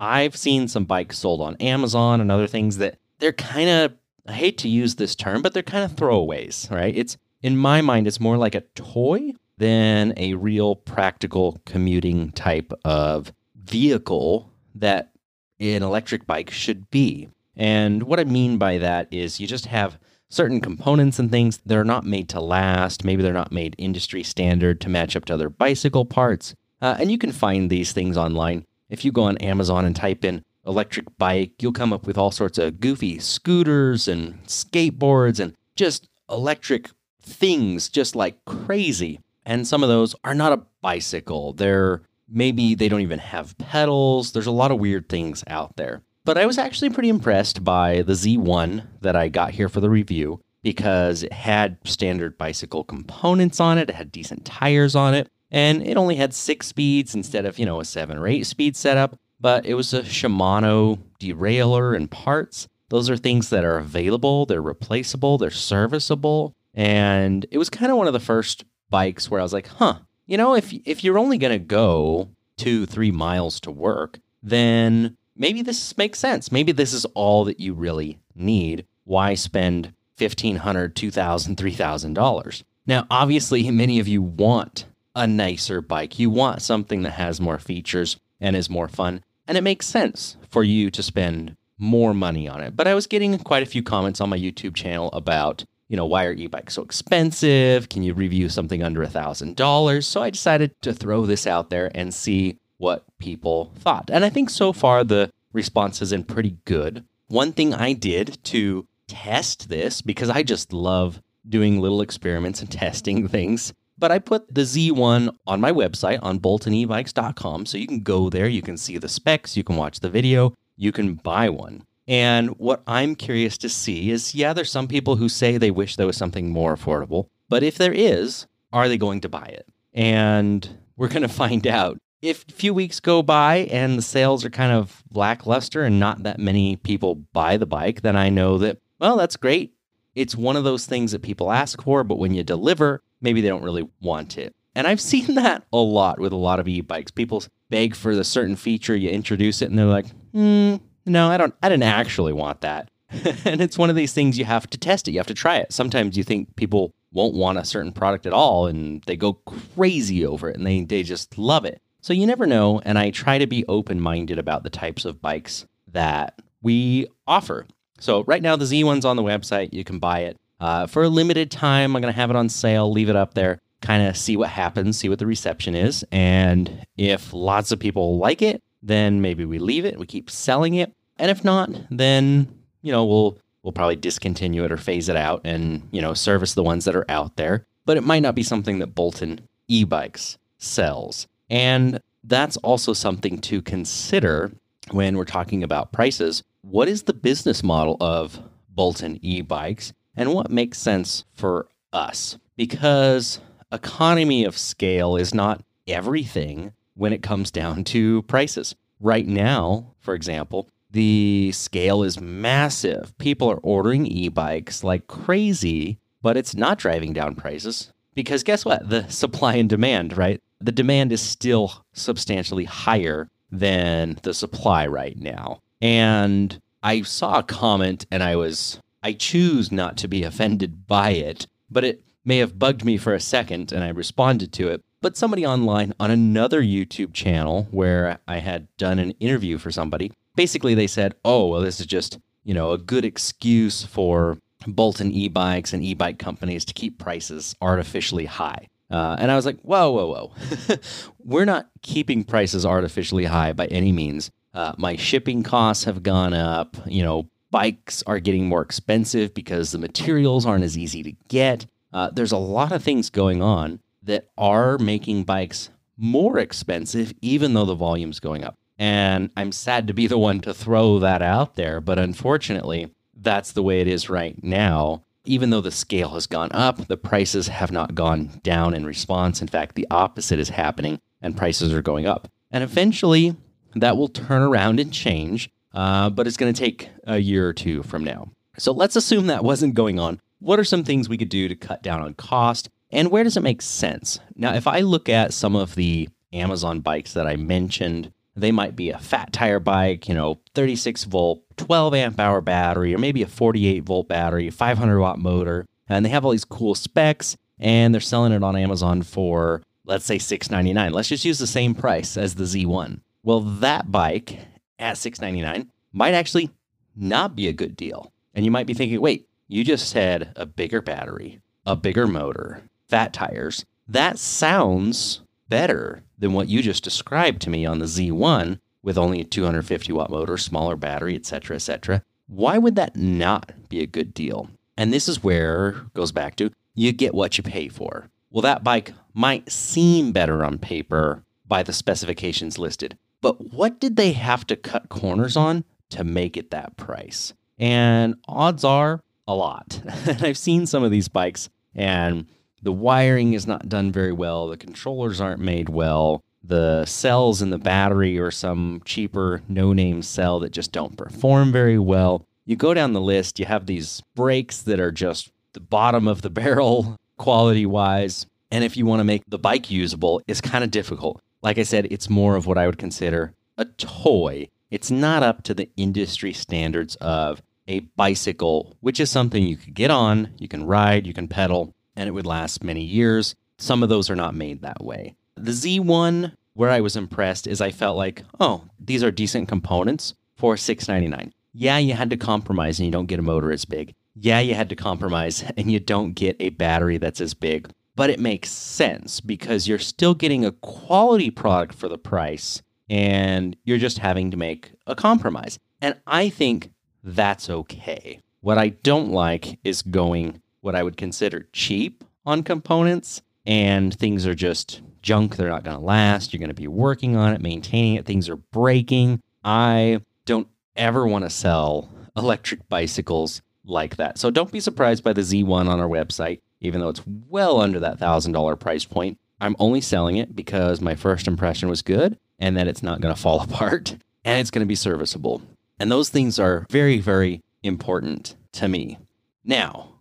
I've 0.00 0.36
seen 0.36 0.68
some 0.68 0.84
bikes 0.84 1.18
sold 1.18 1.40
on 1.40 1.56
Amazon 1.56 2.20
and 2.20 2.30
other 2.30 2.46
things 2.46 2.78
that 2.78 2.98
they're 3.18 3.32
kind 3.32 3.68
of 3.68 3.94
I 4.28 4.32
hate 4.32 4.58
to 4.58 4.68
use 4.68 4.96
this 4.96 5.14
term, 5.14 5.40
but 5.40 5.54
they're 5.54 5.62
kind 5.62 5.84
of 5.84 5.96
throwaways, 5.96 6.70
right? 6.70 6.94
It's 6.94 7.16
in 7.42 7.56
my 7.56 7.80
mind, 7.80 8.06
it's 8.06 8.20
more 8.20 8.36
like 8.36 8.54
a 8.54 8.60
toy 8.74 9.32
than 9.56 10.12
a 10.16 10.34
real 10.34 10.76
practical 10.76 11.60
commuting 11.64 12.30
type 12.32 12.72
of 12.84 13.32
vehicle 13.56 14.52
that 14.74 15.12
an 15.58 15.82
electric 15.82 16.26
bike 16.26 16.50
should 16.50 16.90
be. 16.90 17.28
And 17.56 18.02
what 18.02 18.20
I 18.20 18.24
mean 18.24 18.58
by 18.58 18.78
that 18.78 19.08
is 19.10 19.40
you 19.40 19.46
just 19.46 19.66
have 19.66 19.98
certain 20.30 20.60
components 20.60 21.18
and 21.18 21.30
things 21.30 21.58
that 21.66 21.76
are 21.76 21.84
not 21.84 22.04
made 22.04 22.28
to 22.30 22.40
last. 22.40 23.04
Maybe 23.04 23.22
they're 23.22 23.32
not 23.32 23.52
made 23.52 23.74
industry 23.78 24.22
standard 24.22 24.80
to 24.82 24.88
match 24.88 25.16
up 25.16 25.24
to 25.26 25.34
other 25.34 25.48
bicycle 25.48 26.04
parts. 26.04 26.54
Uh, 26.80 26.96
and 27.00 27.10
you 27.10 27.18
can 27.18 27.32
find 27.32 27.70
these 27.70 27.92
things 27.92 28.16
online. 28.16 28.64
If 28.88 29.04
you 29.04 29.12
go 29.12 29.24
on 29.24 29.38
Amazon 29.38 29.84
and 29.84 29.96
type 29.96 30.24
in 30.24 30.44
electric 30.66 31.16
bike, 31.18 31.62
you'll 31.62 31.72
come 31.72 31.92
up 31.92 32.06
with 32.06 32.18
all 32.18 32.30
sorts 32.30 32.58
of 32.58 32.80
goofy 32.80 33.18
scooters 33.18 34.06
and 34.06 34.42
skateboards 34.46 35.40
and 35.40 35.54
just 35.76 36.08
electric 36.30 36.90
things 37.20 37.88
just 37.88 38.14
like 38.14 38.44
crazy. 38.44 39.20
And 39.44 39.66
some 39.66 39.82
of 39.82 39.88
those 39.88 40.14
are 40.24 40.34
not 40.34 40.52
a 40.52 40.62
bicycle. 40.82 41.54
They're 41.54 42.02
maybe 42.28 42.74
they 42.74 42.88
don't 42.88 43.00
even 43.00 43.18
have 43.18 43.56
pedals. 43.58 44.32
There's 44.32 44.46
a 44.46 44.52
lot 44.52 44.70
of 44.70 44.78
weird 44.78 45.08
things 45.08 45.42
out 45.46 45.76
there. 45.76 46.02
But 46.28 46.36
I 46.36 46.44
was 46.44 46.58
actually 46.58 46.90
pretty 46.90 47.08
impressed 47.08 47.64
by 47.64 48.02
the 48.02 48.12
Z1 48.12 48.82
that 49.00 49.16
I 49.16 49.28
got 49.28 49.52
here 49.52 49.70
for 49.70 49.80
the 49.80 49.88
review 49.88 50.42
because 50.62 51.22
it 51.22 51.32
had 51.32 51.78
standard 51.84 52.36
bicycle 52.36 52.84
components 52.84 53.60
on 53.60 53.78
it, 53.78 53.88
it 53.88 53.94
had 53.94 54.12
decent 54.12 54.44
tires 54.44 54.94
on 54.94 55.14
it, 55.14 55.30
and 55.50 55.82
it 55.86 55.96
only 55.96 56.16
had 56.16 56.34
six 56.34 56.66
speeds 56.66 57.14
instead 57.14 57.46
of, 57.46 57.58
you 57.58 57.64
know, 57.64 57.80
a 57.80 57.84
seven 57.86 58.18
or 58.18 58.26
eight 58.28 58.44
speed 58.44 58.76
setup. 58.76 59.18
But 59.40 59.64
it 59.64 59.72
was 59.72 59.94
a 59.94 60.02
Shimano 60.02 60.98
derailleur 61.18 61.96
and 61.96 62.10
parts. 62.10 62.68
Those 62.90 63.08
are 63.08 63.16
things 63.16 63.48
that 63.48 63.64
are 63.64 63.78
available, 63.78 64.44
they're 64.44 64.60
replaceable, 64.60 65.38
they're 65.38 65.50
serviceable. 65.50 66.54
And 66.74 67.46
it 67.50 67.56
was 67.56 67.70
kind 67.70 67.90
of 67.90 67.96
one 67.96 68.06
of 68.06 68.12
the 68.12 68.20
first 68.20 68.66
bikes 68.90 69.30
where 69.30 69.40
I 69.40 69.44
was 69.44 69.54
like, 69.54 69.68
huh, 69.68 70.00
you 70.26 70.36
know, 70.36 70.54
if 70.54 70.74
if 70.84 71.02
you're 71.02 71.18
only 71.18 71.38
gonna 71.38 71.58
go 71.58 72.28
two, 72.58 72.84
three 72.84 73.12
miles 73.12 73.60
to 73.60 73.70
work, 73.70 74.18
then 74.42 75.16
maybe 75.38 75.62
this 75.62 75.96
makes 75.96 76.18
sense. 76.18 76.52
Maybe 76.52 76.72
this 76.72 76.92
is 76.92 77.04
all 77.14 77.44
that 77.44 77.60
you 77.60 77.72
really 77.72 78.18
need. 78.34 78.86
Why 79.04 79.34
spend 79.34 79.94
$1,500, 80.18 80.58
$2,000, 80.58 81.56
$3,000? 81.56 82.62
Now, 82.86 83.06
obviously, 83.10 83.70
many 83.70 83.98
of 84.00 84.08
you 84.08 84.20
want 84.22 84.86
a 85.14 85.26
nicer 85.26 85.80
bike. 85.80 86.18
You 86.18 86.30
want 86.30 86.62
something 86.62 87.02
that 87.02 87.12
has 87.12 87.40
more 87.40 87.58
features 87.58 88.18
and 88.40 88.54
is 88.54 88.70
more 88.70 88.88
fun. 88.88 89.24
And 89.46 89.56
it 89.56 89.62
makes 89.62 89.86
sense 89.86 90.36
for 90.48 90.62
you 90.62 90.90
to 90.90 91.02
spend 91.02 91.56
more 91.78 92.12
money 92.12 92.48
on 92.48 92.60
it. 92.60 92.76
But 92.76 92.88
I 92.88 92.94
was 92.94 93.06
getting 93.06 93.38
quite 93.38 93.62
a 93.62 93.66
few 93.66 93.82
comments 93.82 94.20
on 94.20 94.28
my 94.28 94.38
YouTube 94.38 94.74
channel 94.74 95.10
about, 95.12 95.64
you 95.88 95.96
know, 95.96 96.06
why 96.06 96.24
are 96.24 96.32
e-bikes 96.32 96.74
so 96.74 96.82
expensive? 96.82 97.88
Can 97.88 98.02
you 98.02 98.14
review 98.14 98.48
something 98.48 98.82
under 98.82 99.02
a 99.02 99.08
thousand 99.08 99.56
dollars? 99.56 100.06
So 100.06 100.22
I 100.22 100.30
decided 100.30 100.72
to 100.82 100.92
throw 100.92 101.24
this 101.24 101.46
out 101.46 101.70
there 101.70 101.90
and 101.94 102.12
see 102.12 102.58
what 102.78 103.04
people 103.18 103.72
thought. 103.76 104.08
And 104.12 104.24
I 104.24 104.30
think 104.30 104.50
so 104.50 104.72
far 104.72 105.04
the 105.04 105.30
response 105.52 105.98
has 105.98 106.10
been 106.10 106.24
pretty 106.24 106.56
good. 106.64 107.04
One 107.26 107.52
thing 107.52 107.74
I 107.74 107.92
did 107.92 108.42
to 108.44 108.86
test 109.06 109.68
this, 109.68 110.00
because 110.00 110.30
I 110.30 110.42
just 110.42 110.72
love 110.72 111.20
doing 111.48 111.80
little 111.80 112.00
experiments 112.00 112.60
and 112.60 112.70
testing 112.70 113.28
things, 113.28 113.72
but 113.98 114.12
I 114.12 114.18
put 114.20 114.54
the 114.54 114.62
Z1 114.62 115.34
on 115.46 115.60
my 115.60 115.72
website 115.72 116.20
on 116.22 116.38
boltonebikes.com. 116.38 117.66
So 117.66 117.78
you 117.78 117.86
can 117.86 118.00
go 118.00 118.30
there, 118.30 118.48
you 118.48 118.62
can 118.62 118.76
see 118.76 118.96
the 118.96 119.08
specs, 119.08 119.56
you 119.56 119.64
can 119.64 119.76
watch 119.76 120.00
the 120.00 120.10
video, 120.10 120.54
you 120.76 120.92
can 120.92 121.14
buy 121.14 121.48
one. 121.48 121.84
And 122.06 122.50
what 122.58 122.82
I'm 122.86 123.16
curious 123.16 123.58
to 123.58 123.68
see 123.68 124.10
is 124.10 124.34
yeah, 124.34 124.52
there's 124.52 124.70
some 124.70 124.88
people 124.88 125.16
who 125.16 125.28
say 125.28 125.58
they 125.58 125.70
wish 125.70 125.96
there 125.96 126.06
was 126.06 126.16
something 126.16 126.50
more 126.50 126.74
affordable, 126.74 127.26
but 127.48 127.62
if 127.62 127.76
there 127.76 127.92
is, 127.92 128.46
are 128.72 128.88
they 128.88 128.96
going 128.96 129.20
to 129.22 129.28
buy 129.28 129.46
it? 129.46 129.66
And 129.92 130.78
we're 130.96 131.08
going 131.08 131.22
to 131.28 131.28
find 131.28 131.66
out 131.66 131.98
if 132.20 132.44
a 132.48 132.52
few 132.52 132.74
weeks 132.74 133.00
go 133.00 133.22
by 133.22 133.68
and 133.70 133.96
the 133.96 134.02
sales 134.02 134.44
are 134.44 134.50
kind 134.50 134.72
of 134.72 135.02
lackluster 135.12 135.84
and 135.84 136.00
not 136.00 136.22
that 136.24 136.38
many 136.38 136.76
people 136.76 137.14
buy 137.14 137.56
the 137.56 137.66
bike, 137.66 138.02
then 138.02 138.16
I 138.16 138.28
know 138.28 138.58
that, 138.58 138.78
well, 138.98 139.16
that's 139.16 139.36
great. 139.36 139.74
It's 140.14 140.34
one 140.34 140.56
of 140.56 140.64
those 140.64 140.86
things 140.86 141.12
that 141.12 141.22
people 141.22 141.52
ask 141.52 141.80
for, 141.82 142.02
but 142.02 142.18
when 142.18 142.34
you 142.34 142.42
deliver, 142.42 143.02
maybe 143.20 143.40
they 143.40 143.48
don't 143.48 143.62
really 143.62 143.88
want 144.00 144.36
it. 144.36 144.54
And 144.74 144.86
I've 144.86 145.00
seen 145.12 145.34
that 145.34 145.64
a 145.72 145.78
lot 145.78 146.18
with 146.18 146.32
a 146.32 146.36
lot 146.36 146.60
of 146.60 146.68
e 146.68 146.80
bikes. 146.80 147.10
People 147.10 147.44
beg 147.70 147.94
for 147.94 148.14
the 148.14 148.24
certain 148.24 148.56
feature, 148.56 148.96
you 148.96 149.10
introduce 149.10 149.62
it, 149.62 149.70
and 149.70 149.78
they're 149.78 149.86
like, 149.86 150.10
hmm, 150.32 150.76
no, 151.06 151.28
I 151.28 151.36
don't, 151.36 151.54
I 151.62 151.68
didn't 151.68 151.84
actually 151.84 152.32
want 152.32 152.62
that. 152.62 152.90
and 153.44 153.60
it's 153.60 153.78
one 153.78 153.90
of 153.90 153.96
these 153.96 154.12
things 154.12 154.38
you 154.38 154.44
have 154.44 154.68
to 154.70 154.78
test 154.78 155.08
it, 155.08 155.12
you 155.12 155.18
have 155.18 155.26
to 155.28 155.34
try 155.34 155.56
it. 155.56 155.72
Sometimes 155.72 156.16
you 156.16 156.24
think 156.24 156.56
people 156.56 156.94
won't 157.12 157.34
want 157.34 157.58
a 157.58 157.64
certain 157.64 157.92
product 157.92 158.26
at 158.26 158.34
all 158.34 158.66
and 158.66 159.02
they 159.04 159.16
go 159.16 159.32
crazy 159.32 160.26
over 160.26 160.50
it 160.50 160.56
and 160.56 160.66
they, 160.66 160.82
they 160.84 161.02
just 161.02 161.38
love 161.38 161.64
it. 161.64 161.80
So 162.00 162.12
you 162.12 162.26
never 162.26 162.46
know, 162.46 162.80
and 162.84 162.98
I 162.98 163.10
try 163.10 163.38
to 163.38 163.46
be 163.46 163.64
open 163.66 164.00
minded 164.00 164.38
about 164.38 164.62
the 164.62 164.70
types 164.70 165.04
of 165.04 165.20
bikes 165.20 165.66
that 165.92 166.40
we 166.62 167.06
offer. 167.26 167.66
So 167.98 168.24
right 168.24 168.42
now, 168.42 168.56
the 168.56 168.64
Z1's 168.64 169.04
on 169.04 169.16
the 169.16 169.22
website. 169.22 169.72
You 169.72 169.84
can 169.84 169.98
buy 169.98 170.20
it. 170.20 170.36
Uh, 170.60 170.86
for 170.86 171.04
a 171.04 171.08
limited 171.08 171.50
time, 171.50 171.94
I'm 171.94 172.02
going 172.02 172.12
to 172.12 172.20
have 172.20 172.30
it 172.30 172.36
on 172.36 172.48
sale, 172.48 172.90
leave 172.90 173.08
it 173.08 173.16
up 173.16 173.34
there, 173.34 173.60
kind 173.80 174.06
of 174.06 174.16
see 174.16 174.36
what 174.36 174.50
happens, 174.50 174.98
see 174.98 175.08
what 175.08 175.18
the 175.18 175.26
reception 175.26 175.74
is. 175.74 176.04
And 176.10 176.86
if 176.96 177.32
lots 177.32 177.72
of 177.72 177.78
people 177.78 178.18
like 178.18 178.42
it, 178.42 178.62
then 178.82 179.20
maybe 179.20 179.44
we 179.44 179.58
leave 179.58 179.84
it, 179.84 179.98
we 179.98 180.06
keep 180.06 180.30
selling 180.30 180.74
it. 180.74 180.92
And 181.18 181.30
if 181.30 181.44
not, 181.44 181.70
then, 181.90 182.48
you 182.82 182.92
know, 182.92 183.04
we'll 183.04 183.38
we'll 183.62 183.72
probably 183.72 183.96
discontinue 183.96 184.64
it 184.64 184.72
or 184.72 184.76
phase 184.76 185.08
it 185.08 185.16
out 185.16 185.40
and, 185.44 185.88
you 185.90 186.00
know, 186.00 186.14
service 186.14 186.54
the 186.54 186.62
ones 186.62 186.84
that 186.84 186.94
are 186.94 187.04
out 187.10 187.36
there. 187.36 187.66
But 187.84 187.96
it 187.96 188.04
might 188.04 188.22
not 188.22 188.34
be 188.34 188.42
something 188.42 188.78
that 188.78 188.94
Bolton 188.94 189.40
e-bikes 189.66 190.38
sells. 190.58 191.26
And 191.50 192.00
that's 192.24 192.56
also 192.58 192.92
something 192.92 193.38
to 193.42 193.62
consider 193.62 194.52
when 194.90 195.16
we're 195.16 195.24
talking 195.24 195.62
about 195.62 195.92
prices. 195.92 196.42
What 196.62 196.88
is 196.88 197.04
the 197.04 197.14
business 197.14 197.62
model 197.62 197.96
of 198.00 198.40
Bolton 198.68 199.18
e 199.22 199.40
bikes 199.40 199.92
and 200.16 200.34
what 200.34 200.50
makes 200.50 200.78
sense 200.78 201.24
for 201.32 201.68
us? 201.92 202.38
Because 202.56 203.40
economy 203.72 204.44
of 204.44 204.58
scale 204.58 205.16
is 205.16 205.34
not 205.34 205.62
everything 205.86 206.72
when 206.94 207.12
it 207.12 207.22
comes 207.22 207.50
down 207.50 207.84
to 207.84 208.22
prices. 208.22 208.74
Right 209.00 209.26
now, 209.26 209.94
for 210.00 210.14
example, 210.14 210.68
the 210.90 211.52
scale 211.52 212.02
is 212.02 212.20
massive. 212.20 213.16
People 213.18 213.50
are 213.50 213.60
ordering 213.62 214.06
e 214.06 214.28
bikes 214.28 214.82
like 214.82 215.06
crazy, 215.06 215.98
but 216.22 216.36
it's 216.36 216.54
not 216.54 216.78
driving 216.78 217.12
down 217.12 217.34
prices. 217.34 217.92
Because 218.14 218.42
guess 218.42 218.64
what? 218.64 218.88
The 218.88 219.08
supply 219.08 219.54
and 219.54 219.68
demand, 219.68 220.16
right? 220.16 220.42
The 220.60 220.72
demand 220.72 221.12
is 221.12 221.20
still 221.20 221.84
substantially 221.92 222.64
higher 222.64 223.28
than 223.50 224.18
the 224.22 224.34
supply 224.34 224.86
right 224.86 225.18
now. 225.18 225.60
And 225.80 226.60
I 226.82 227.02
saw 227.02 227.38
a 227.38 227.42
comment 227.42 228.06
and 228.10 228.22
I 228.22 228.36
was, 228.36 228.80
I 229.02 229.12
choose 229.12 229.70
not 229.70 229.96
to 229.98 230.08
be 230.08 230.22
offended 230.24 230.86
by 230.86 231.10
it, 231.10 231.46
but 231.70 231.84
it 231.84 232.02
may 232.24 232.38
have 232.38 232.58
bugged 232.58 232.84
me 232.84 232.96
for 232.98 233.14
a 233.14 233.20
second 233.20 233.72
and 233.72 233.82
I 233.82 233.88
responded 233.88 234.52
to 234.54 234.68
it. 234.68 234.82
But 235.00 235.16
somebody 235.16 235.46
online 235.46 235.94
on 236.00 236.10
another 236.10 236.60
YouTube 236.60 237.14
channel 237.14 237.68
where 237.70 238.18
I 238.26 238.38
had 238.38 238.66
done 238.76 238.98
an 238.98 239.12
interview 239.12 239.56
for 239.58 239.70
somebody, 239.70 240.12
basically 240.34 240.74
they 240.74 240.88
said, 240.88 241.14
oh, 241.24 241.46
well, 241.46 241.60
this 241.60 241.78
is 241.78 241.86
just, 241.86 242.18
you 242.42 242.52
know, 242.52 242.72
a 242.72 242.78
good 242.78 243.04
excuse 243.04 243.84
for 243.84 244.38
Bolton 244.66 245.12
e 245.12 245.28
bikes 245.28 245.72
and 245.72 245.84
e 245.84 245.94
bike 245.94 246.18
companies 246.18 246.64
to 246.64 246.74
keep 246.74 246.98
prices 246.98 247.54
artificially 247.60 248.24
high. 248.24 248.66
Uh, 248.90 249.16
and 249.18 249.30
I 249.30 249.36
was 249.36 249.44
like, 249.44 249.60
whoa, 249.60 249.90
whoa, 249.90 250.06
whoa. 250.06 250.76
We're 251.24 251.44
not 251.44 251.68
keeping 251.82 252.24
prices 252.24 252.64
artificially 252.64 253.26
high 253.26 253.52
by 253.52 253.66
any 253.66 253.92
means. 253.92 254.30
Uh, 254.54 254.72
my 254.78 254.96
shipping 254.96 255.42
costs 255.42 255.84
have 255.84 256.02
gone 256.02 256.32
up. 256.32 256.76
You 256.86 257.02
know, 257.02 257.28
bikes 257.50 258.02
are 258.06 258.18
getting 258.18 258.46
more 258.46 258.62
expensive 258.62 259.34
because 259.34 259.72
the 259.72 259.78
materials 259.78 260.46
aren't 260.46 260.64
as 260.64 260.78
easy 260.78 261.02
to 261.02 261.12
get. 261.28 261.66
Uh, 261.92 262.10
there's 262.10 262.32
a 262.32 262.38
lot 262.38 262.72
of 262.72 262.82
things 262.82 263.10
going 263.10 263.42
on 263.42 263.80
that 264.02 264.28
are 264.38 264.78
making 264.78 265.24
bikes 265.24 265.70
more 265.96 266.38
expensive, 266.38 267.12
even 267.20 267.54
though 267.54 267.64
the 267.64 267.74
volume's 267.74 268.20
going 268.20 268.44
up. 268.44 268.54
And 268.78 269.30
I'm 269.36 269.52
sad 269.52 269.88
to 269.88 269.92
be 269.92 270.06
the 270.06 270.18
one 270.18 270.40
to 270.40 270.54
throw 270.54 271.00
that 271.00 271.20
out 271.20 271.56
there, 271.56 271.80
but 271.80 271.98
unfortunately, 271.98 272.94
that's 273.14 273.52
the 273.52 273.62
way 273.62 273.80
it 273.80 273.88
is 273.88 274.08
right 274.08 274.42
now. 274.42 275.02
Even 275.28 275.50
though 275.50 275.60
the 275.60 275.70
scale 275.70 276.14
has 276.14 276.26
gone 276.26 276.50
up, 276.52 276.88
the 276.88 276.96
prices 276.96 277.48
have 277.48 277.70
not 277.70 277.94
gone 277.94 278.40
down 278.42 278.72
in 278.72 278.86
response. 278.86 279.42
In 279.42 279.46
fact, 279.46 279.74
the 279.74 279.86
opposite 279.90 280.38
is 280.38 280.48
happening, 280.48 280.98
and 281.20 281.36
prices 281.36 281.70
are 281.74 281.82
going 281.82 282.06
up. 282.06 282.28
And 282.50 282.64
eventually, 282.64 283.36
that 283.74 283.98
will 283.98 284.08
turn 284.08 284.40
around 284.40 284.80
and 284.80 284.90
change, 284.90 285.50
uh, 285.74 286.08
but 286.08 286.26
it's 286.26 286.38
going 286.38 286.54
to 286.54 286.58
take 286.58 286.88
a 287.06 287.18
year 287.18 287.46
or 287.46 287.52
two 287.52 287.82
from 287.82 288.04
now. 288.04 288.30
So 288.56 288.72
let's 288.72 288.96
assume 288.96 289.26
that 289.26 289.44
wasn't 289.44 289.74
going 289.74 290.00
on. 290.00 290.18
What 290.40 290.58
are 290.58 290.64
some 290.64 290.82
things 290.82 291.10
we 291.10 291.18
could 291.18 291.28
do 291.28 291.46
to 291.46 291.54
cut 291.54 291.82
down 291.82 292.00
on 292.00 292.14
cost? 292.14 292.70
And 292.90 293.10
where 293.10 293.22
does 293.22 293.36
it 293.36 293.42
make 293.42 293.60
sense? 293.60 294.18
Now, 294.34 294.54
if 294.54 294.66
I 294.66 294.80
look 294.80 295.10
at 295.10 295.34
some 295.34 295.54
of 295.54 295.74
the 295.74 296.08
Amazon 296.32 296.80
bikes 296.80 297.12
that 297.12 297.26
I 297.26 297.36
mentioned, 297.36 298.12
they 298.40 298.52
might 298.52 298.76
be 298.76 298.90
a 298.90 298.98
fat 298.98 299.32
tire 299.32 299.60
bike, 299.60 300.08
you 300.08 300.14
know, 300.14 300.40
36 300.54 301.04
volt, 301.04 301.42
12 301.56 301.94
amp 301.94 302.20
hour 302.20 302.40
battery, 302.40 302.94
or 302.94 302.98
maybe 302.98 303.22
a 303.22 303.26
48 303.26 303.84
volt 303.84 304.08
battery, 304.08 304.50
500 304.50 305.00
watt 305.00 305.18
motor. 305.18 305.66
And 305.88 306.04
they 306.04 306.10
have 306.10 306.24
all 306.24 306.32
these 306.32 306.44
cool 306.44 306.74
specs. 306.74 307.36
and 307.60 307.92
they're 307.92 308.00
selling 308.00 308.32
it 308.32 308.44
on 308.44 308.54
Amazon 308.54 309.02
for 309.02 309.62
let's 309.84 310.04
say 310.04 310.18
699. 310.18 310.92
Let's 310.92 311.08
just 311.08 311.24
use 311.24 311.38
the 311.38 311.46
same 311.46 311.74
price 311.74 312.16
as 312.16 312.36
the 312.36 312.44
Z1. 312.44 313.00
Well, 313.24 313.40
that 313.40 313.90
bike 313.90 314.38
at 314.78 314.96
699 314.96 315.70
might 315.92 316.14
actually 316.14 316.50
not 316.94 317.34
be 317.34 317.48
a 317.48 317.52
good 317.52 317.74
deal. 317.74 318.12
And 318.34 318.44
you 318.44 318.50
might 318.52 318.66
be 318.66 318.74
thinking, 318.74 319.00
"Wait, 319.00 319.26
you 319.48 319.64
just 319.64 319.88
said 319.88 320.32
a 320.36 320.46
bigger 320.46 320.80
battery, 320.80 321.40
a 321.66 321.74
bigger 321.74 322.06
motor, 322.06 322.62
fat 322.88 323.12
tires. 323.12 323.64
That 323.88 324.18
sounds 324.18 325.22
better 325.48 326.02
than 326.18 326.32
what 326.32 326.48
you 326.48 326.62
just 326.62 326.84
described 326.84 327.42
to 327.42 327.50
me 327.50 327.64
on 327.64 327.78
the 327.78 327.86
Z1 327.86 328.60
with 328.82 328.98
only 328.98 329.20
a 329.20 329.24
250 329.24 329.92
watt 329.92 330.10
motor, 330.10 330.36
smaller 330.36 330.76
battery, 330.76 331.14
etc., 331.14 331.56
etc. 331.56 332.02
Why 332.26 332.58
would 332.58 332.76
that 332.76 332.96
not 332.96 333.52
be 333.68 333.80
a 333.80 333.86
good 333.86 334.14
deal? 334.14 334.50
And 334.76 334.92
this 334.92 335.08
is 335.08 335.24
where 335.24 335.68
it 335.70 335.94
goes 335.94 336.12
back 336.12 336.36
to 336.36 336.50
you 336.74 336.92
get 336.92 337.14
what 337.14 337.36
you 337.36 337.42
pay 337.42 337.68
for. 337.68 338.08
Well, 338.30 338.42
that 338.42 338.62
bike 338.62 338.92
might 339.14 339.50
seem 339.50 340.12
better 340.12 340.44
on 340.44 340.58
paper 340.58 341.24
by 341.46 341.62
the 341.62 341.72
specifications 341.72 342.58
listed, 342.58 342.96
but 343.20 343.52
what 343.52 343.80
did 343.80 343.96
they 343.96 344.12
have 344.12 344.46
to 344.46 344.56
cut 344.56 344.88
corners 344.88 345.36
on 345.36 345.64
to 345.90 346.04
make 346.04 346.36
it 346.36 346.50
that 346.50 346.76
price? 346.76 347.32
And 347.58 348.16
odds 348.28 348.62
are 348.64 349.02
a 349.26 349.34
lot. 349.34 349.80
and 350.06 350.22
I've 350.24 350.38
seen 350.38 350.66
some 350.66 350.84
of 350.84 350.90
these 350.90 351.08
bikes, 351.08 351.48
and 351.74 352.26
the 352.62 352.72
wiring 352.72 353.34
is 353.34 353.46
not 353.46 353.68
done 353.68 353.92
very 353.92 354.12
well, 354.12 354.48
the 354.48 354.56
controllers 354.56 355.20
aren't 355.20 355.40
made 355.40 355.68
well, 355.68 356.22
the 356.42 356.84
cells 356.86 357.42
in 357.42 357.50
the 357.50 357.58
battery 357.58 358.18
are 358.18 358.30
some 358.30 358.80
cheaper 358.84 359.42
no 359.48 359.72
name 359.72 360.02
cell 360.02 360.40
that 360.40 360.52
just 360.52 360.72
don't 360.72 360.96
perform 360.96 361.52
very 361.52 361.78
well. 361.78 362.24
You 362.46 362.56
go 362.56 362.72
down 362.74 362.92
the 362.92 363.00
list, 363.00 363.38
you 363.38 363.44
have 363.44 363.66
these 363.66 364.02
brakes 364.14 364.62
that 364.62 364.80
are 364.80 364.92
just 364.92 365.30
the 365.52 365.60
bottom 365.60 366.08
of 366.08 366.22
the 366.22 366.30
barrel 366.30 366.96
quality 367.16 367.66
wise. 367.66 368.26
And 368.50 368.64
if 368.64 368.76
you 368.76 368.86
want 368.86 369.00
to 369.00 369.04
make 369.04 369.22
the 369.28 369.38
bike 369.38 369.70
usable, 369.70 370.22
it's 370.26 370.40
kind 370.40 370.64
of 370.64 370.70
difficult. 370.70 371.20
Like 371.42 371.58
I 371.58 371.64
said, 371.64 371.88
it's 371.90 372.08
more 372.08 372.36
of 372.36 372.46
what 372.46 372.58
I 372.58 372.66
would 372.66 372.78
consider 372.78 373.34
a 373.56 373.66
toy. 373.66 374.48
It's 374.70 374.90
not 374.90 375.22
up 375.22 375.42
to 375.44 375.54
the 375.54 375.68
industry 375.76 376.32
standards 376.32 376.96
of 376.96 377.42
a 377.66 377.80
bicycle, 377.80 378.76
which 378.80 378.98
is 378.98 379.10
something 379.10 379.42
you 379.42 379.56
could 379.56 379.74
get 379.74 379.90
on, 379.90 380.30
you 380.38 380.48
can 380.48 380.64
ride, 380.64 381.06
you 381.06 381.12
can 381.12 381.28
pedal, 381.28 381.74
and 381.98 382.08
it 382.08 382.12
would 382.12 382.26
last 382.26 382.62
many 382.62 382.82
years. 382.82 383.34
Some 383.58 383.82
of 383.82 383.88
those 383.88 384.08
are 384.08 384.16
not 384.16 384.34
made 384.34 384.62
that 384.62 384.82
way. 384.84 385.16
The 385.34 385.50
Z1, 385.50 386.32
where 386.54 386.70
I 386.70 386.80
was 386.80 386.96
impressed, 386.96 387.46
is 387.46 387.60
I 387.60 387.72
felt 387.72 387.96
like, 387.96 388.22
oh, 388.38 388.64
these 388.78 389.02
are 389.02 389.10
decent 389.10 389.48
components 389.48 390.14
for 390.36 390.56
699. 390.56 391.34
Yeah, 391.52 391.78
you 391.78 391.94
had 391.94 392.10
to 392.10 392.16
compromise 392.16 392.78
and 392.78 392.86
you 392.86 392.92
don't 392.92 393.06
get 393.06 393.18
a 393.18 393.22
motor 393.22 393.50
as 393.50 393.64
big. 393.64 393.94
Yeah, 394.14 394.38
you 394.38 394.54
had 394.54 394.68
to 394.68 394.76
compromise 394.76 395.44
and 395.56 395.70
you 395.70 395.80
don't 395.80 396.12
get 396.12 396.36
a 396.38 396.50
battery 396.50 396.98
that's 396.98 397.20
as 397.20 397.34
big. 397.34 397.68
But 397.96 398.10
it 398.10 398.20
makes 398.20 398.50
sense 398.50 399.20
because 399.20 399.66
you're 399.66 399.80
still 399.80 400.14
getting 400.14 400.44
a 400.44 400.52
quality 400.52 401.30
product 401.30 401.74
for 401.74 401.88
the 401.88 401.98
price 401.98 402.62
and 402.88 403.56
you're 403.64 403.78
just 403.78 403.98
having 403.98 404.30
to 404.30 404.36
make 404.36 404.70
a 404.86 404.94
compromise. 404.94 405.58
And 405.82 405.96
I 406.06 406.28
think 406.28 406.70
that's 407.02 407.50
okay. 407.50 408.20
What 408.40 408.56
I 408.56 408.68
don't 408.68 409.10
like 409.10 409.58
is 409.64 409.82
going 409.82 410.40
what 410.60 410.74
I 410.74 410.82
would 410.82 410.96
consider 410.96 411.46
cheap 411.52 412.04
on 412.26 412.42
components 412.42 413.22
and 413.46 413.94
things 413.94 414.26
are 414.26 414.34
just 414.34 414.82
junk. 415.02 415.36
They're 415.36 415.48
not 415.48 415.64
going 415.64 415.78
to 415.78 415.82
last. 415.82 416.32
You're 416.32 416.38
going 416.38 416.48
to 416.48 416.54
be 416.54 416.68
working 416.68 417.16
on 417.16 417.32
it, 417.32 417.40
maintaining 417.40 417.94
it. 417.94 418.04
Things 418.04 418.28
are 418.28 418.36
breaking. 418.36 419.22
I 419.42 420.02
don't 420.26 420.48
ever 420.76 421.06
want 421.06 421.24
to 421.24 421.30
sell 421.30 421.88
electric 422.16 422.68
bicycles 422.68 423.40
like 423.64 423.96
that. 423.96 424.18
So 424.18 424.30
don't 424.30 424.52
be 424.52 424.60
surprised 424.60 425.02
by 425.04 425.12
the 425.12 425.22
Z1 425.22 425.68
on 425.68 425.80
our 425.80 425.88
website, 425.88 426.40
even 426.60 426.80
though 426.80 426.88
it's 426.88 427.02
well 427.06 427.60
under 427.60 427.80
that 427.80 427.98
$1,000 427.98 428.60
price 428.60 428.84
point. 428.84 429.18
I'm 429.40 429.56
only 429.58 429.80
selling 429.80 430.16
it 430.16 430.34
because 430.34 430.80
my 430.80 430.94
first 430.94 431.28
impression 431.28 431.68
was 431.68 431.82
good 431.82 432.18
and 432.38 432.56
that 432.56 432.68
it's 432.68 432.82
not 432.82 433.00
going 433.00 433.14
to 433.14 433.20
fall 433.20 433.40
apart 433.40 433.96
and 434.24 434.40
it's 434.40 434.50
going 434.50 434.64
to 434.64 434.66
be 434.66 434.74
serviceable. 434.74 435.42
And 435.78 435.90
those 435.90 436.10
things 436.10 436.38
are 436.38 436.66
very, 436.70 436.98
very 436.98 437.42
important 437.62 438.36
to 438.52 438.68
me. 438.68 438.98
Now, 439.44 439.94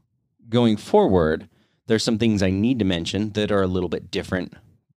going 0.50 0.78
forward, 0.78 1.50
there's 1.88 2.04
some 2.04 2.18
things 2.18 2.44
I 2.44 2.50
need 2.50 2.80
to 2.80 2.86
mention 2.86 3.32
that 3.32 3.52
are 3.52 3.62
a 3.62 3.68
little 3.68 3.90
bit 3.90 4.12
different 4.12 4.54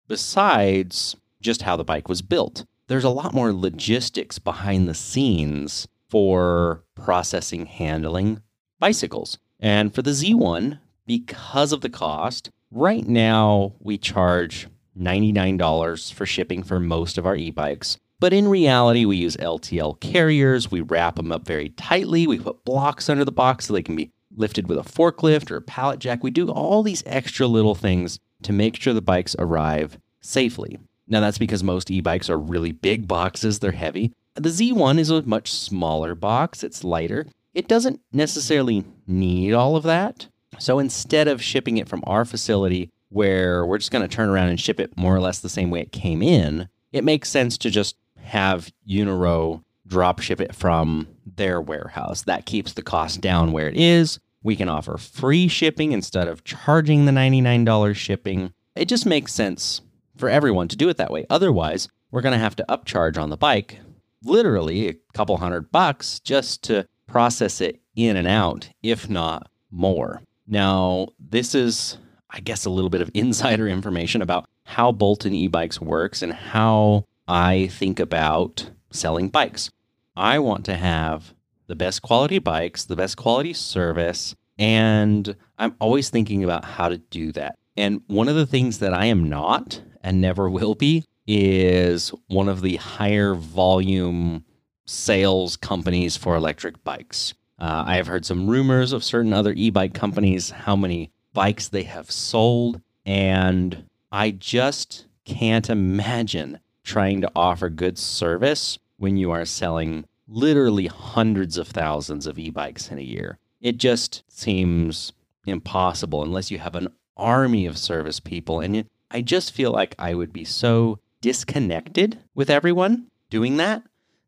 besides 0.07 1.15
just 1.41 1.61
how 1.61 1.75
the 1.75 1.83
bike 1.83 2.09
was 2.09 2.21
built. 2.21 2.65
There's 2.87 3.03
a 3.05 3.09
lot 3.09 3.33
more 3.33 3.53
logistics 3.53 4.39
behind 4.39 4.87
the 4.87 4.93
scenes 4.93 5.87
for 6.09 6.83
processing, 6.95 7.65
handling 7.65 8.41
bicycles. 8.79 9.37
And 9.59 9.95
for 9.95 10.01
the 10.01 10.11
Z1, 10.11 10.79
because 11.05 11.71
of 11.71 11.81
the 11.81 11.89
cost, 11.89 12.49
right 12.69 13.07
now 13.07 13.73
we 13.79 13.97
charge 13.97 14.67
$99 14.99 16.13
for 16.13 16.25
shipping 16.25 16.63
for 16.63 16.79
most 16.79 17.17
of 17.17 17.25
our 17.25 17.35
e 17.35 17.49
bikes. 17.49 17.97
But 18.19 18.33
in 18.33 18.47
reality, 18.47 19.05
we 19.05 19.17
use 19.17 19.37
LTL 19.37 19.99
carriers. 19.99 20.69
We 20.69 20.81
wrap 20.81 21.15
them 21.15 21.31
up 21.31 21.45
very 21.45 21.69
tightly. 21.69 22.27
We 22.27 22.39
put 22.39 22.65
blocks 22.65 23.09
under 23.09 23.25
the 23.25 23.31
box 23.31 23.65
so 23.65 23.73
they 23.73 23.81
can 23.81 23.95
be 23.95 24.11
lifted 24.35 24.67
with 24.67 24.77
a 24.77 24.81
forklift 24.81 25.51
or 25.51 25.57
a 25.57 25.61
pallet 25.61 25.99
jack. 25.99 26.23
We 26.23 26.31
do 26.31 26.49
all 26.49 26.83
these 26.83 27.03
extra 27.05 27.47
little 27.47 27.75
things 27.75 28.19
to 28.43 28.53
make 28.53 28.75
sure 28.75 28.93
the 28.93 29.01
bikes 29.01 29.35
arrive 29.37 29.97
safely. 30.21 30.79
Now, 31.07 31.19
that's 31.19 31.37
because 31.37 31.63
most 31.63 31.91
e 31.91 32.01
bikes 32.01 32.29
are 32.29 32.37
really 32.37 32.71
big 32.71 33.07
boxes, 33.07 33.59
they're 33.59 33.71
heavy. 33.71 34.13
The 34.35 34.49
Z1 34.49 34.97
is 34.97 35.09
a 35.09 35.21
much 35.23 35.51
smaller 35.51 36.15
box, 36.15 36.63
it's 36.63 36.83
lighter. 36.83 37.27
It 37.53 37.67
doesn't 37.67 37.99
necessarily 38.13 38.85
need 39.07 39.53
all 39.53 39.75
of 39.75 39.83
that. 39.83 40.27
So 40.57 40.79
instead 40.79 41.27
of 41.27 41.43
shipping 41.43 41.77
it 41.77 41.89
from 41.89 42.03
our 42.07 42.23
facility, 42.23 42.89
where 43.09 43.65
we're 43.65 43.77
just 43.77 43.91
going 43.91 44.07
to 44.07 44.15
turn 44.15 44.29
around 44.29 44.49
and 44.49 44.59
ship 44.59 44.79
it 44.79 44.97
more 44.97 45.13
or 45.13 45.19
less 45.19 45.39
the 45.39 45.49
same 45.49 45.69
way 45.69 45.81
it 45.81 45.91
came 45.91 46.21
in, 46.21 46.69
it 46.93 47.03
makes 47.03 47.29
sense 47.29 47.57
to 47.57 47.69
just 47.69 47.97
have 48.21 48.71
Uniro 48.89 49.63
drop 49.91 50.19
ship 50.19 50.41
it 50.41 50.55
from 50.55 51.07
their 51.25 51.61
warehouse. 51.61 52.23
That 52.23 52.45
keeps 52.45 52.73
the 52.73 52.81
cost 52.81 53.21
down 53.21 53.51
where 53.51 53.67
it 53.67 53.75
is. 53.77 54.19
We 54.41 54.55
can 54.55 54.69
offer 54.69 54.97
free 54.97 55.47
shipping 55.47 55.91
instead 55.91 56.27
of 56.27 56.43
charging 56.43 57.05
the 57.05 57.11
$99 57.11 57.95
shipping. 57.95 58.53
It 58.75 58.87
just 58.87 59.05
makes 59.05 59.33
sense 59.33 59.81
for 60.17 60.29
everyone 60.29 60.69
to 60.69 60.77
do 60.77 60.89
it 60.89 60.97
that 60.97 61.11
way. 61.11 61.25
Otherwise, 61.29 61.87
we're 62.09 62.21
going 62.21 62.33
to 62.33 62.39
have 62.39 62.55
to 62.55 62.65
upcharge 62.67 63.21
on 63.21 63.29
the 63.29 63.37
bike 63.37 63.79
literally 64.23 64.87
a 64.87 64.95
couple 65.13 65.37
hundred 65.37 65.71
bucks 65.71 66.19
just 66.19 66.63
to 66.63 66.87
process 67.07 67.61
it 67.61 67.81
in 67.95 68.15
and 68.15 68.27
out, 68.27 68.69
if 68.81 69.09
not 69.09 69.49
more. 69.71 70.21
Now, 70.47 71.09
this 71.19 71.53
is, 71.55 71.97
I 72.29 72.39
guess, 72.39 72.65
a 72.65 72.69
little 72.69 72.89
bit 72.89 73.01
of 73.01 73.11
insider 73.13 73.67
information 73.67 74.21
about 74.21 74.45
how 74.65 74.91
Bolton 74.91 75.33
e 75.33 75.47
bikes 75.47 75.81
works 75.81 76.21
and 76.21 76.33
how 76.33 77.05
I 77.27 77.67
think 77.67 77.99
about 77.99 78.69
selling 78.91 79.29
bikes. 79.29 79.69
I 80.15 80.39
want 80.39 80.65
to 80.65 80.75
have 80.75 81.33
the 81.67 81.75
best 81.75 82.01
quality 82.01 82.39
bikes, 82.39 82.85
the 82.85 82.95
best 82.95 83.17
quality 83.17 83.53
service, 83.53 84.35
and 84.57 85.35
I'm 85.57 85.75
always 85.79 86.09
thinking 86.09 86.43
about 86.43 86.65
how 86.65 86.89
to 86.89 86.97
do 86.97 87.31
that. 87.33 87.57
And 87.77 88.01
one 88.07 88.27
of 88.27 88.35
the 88.35 88.45
things 88.45 88.79
that 88.79 88.93
I 88.93 89.05
am 89.05 89.29
not 89.29 89.81
and 90.01 90.19
never 90.19 90.49
will 90.49 90.75
be 90.75 91.05
is 91.25 92.09
one 92.27 92.49
of 92.49 92.61
the 92.61 92.75
higher 92.75 93.35
volume 93.35 94.43
sales 94.85 95.55
companies 95.55 96.17
for 96.17 96.35
electric 96.35 96.83
bikes. 96.83 97.33
Uh, 97.57 97.83
I 97.87 97.95
have 97.95 98.07
heard 98.07 98.25
some 98.25 98.49
rumors 98.49 98.91
of 98.91 99.03
certain 99.03 99.31
other 99.31 99.53
e 99.53 99.69
bike 99.69 99.93
companies, 99.93 100.49
how 100.49 100.75
many 100.75 101.11
bikes 101.33 101.69
they 101.69 101.83
have 101.83 102.11
sold, 102.11 102.81
and 103.05 103.85
I 104.11 104.31
just 104.31 105.05
can't 105.23 105.69
imagine 105.69 106.59
trying 106.83 107.21
to 107.21 107.31
offer 107.35 107.69
good 107.69 107.97
service 107.97 108.79
when 109.01 109.17
you 109.17 109.31
are 109.31 109.45
selling 109.45 110.05
literally 110.27 110.85
hundreds 110.85 111.57
of 111.57 111.67
thousands 111.67 112.27
of 112.27 112.37
e 112.37 112.51
bikes 112.51 112.91
in 112.91 112.99
a 112.99 113.01
year. 113.01 113.39
It 113.59 113.77
just 113.77 114.21
seems 114.27 115.11
impossible 115.45 116.21
unless 116.21 116.51
you 116.51 116.59
have 116.59 116.75
an 116.75 116.89
army 117.17 117.65
of 117.65 117.79
service 117.79 118.19
people. 118.19 118.59
And 118.59 118.87
I 119.09 119.21
just 119.21 119.53
feel 119.53 119.71
like 119.71 119.95
I 119.97 120.13
would 120.13 120.31
be 120.31 120.45
so 120.45 120.99
disconnected 121.19 122.19
with 122.35 122.51
everyone 122.51 123.07
doing 123.31 123.57
that 123.57 123.81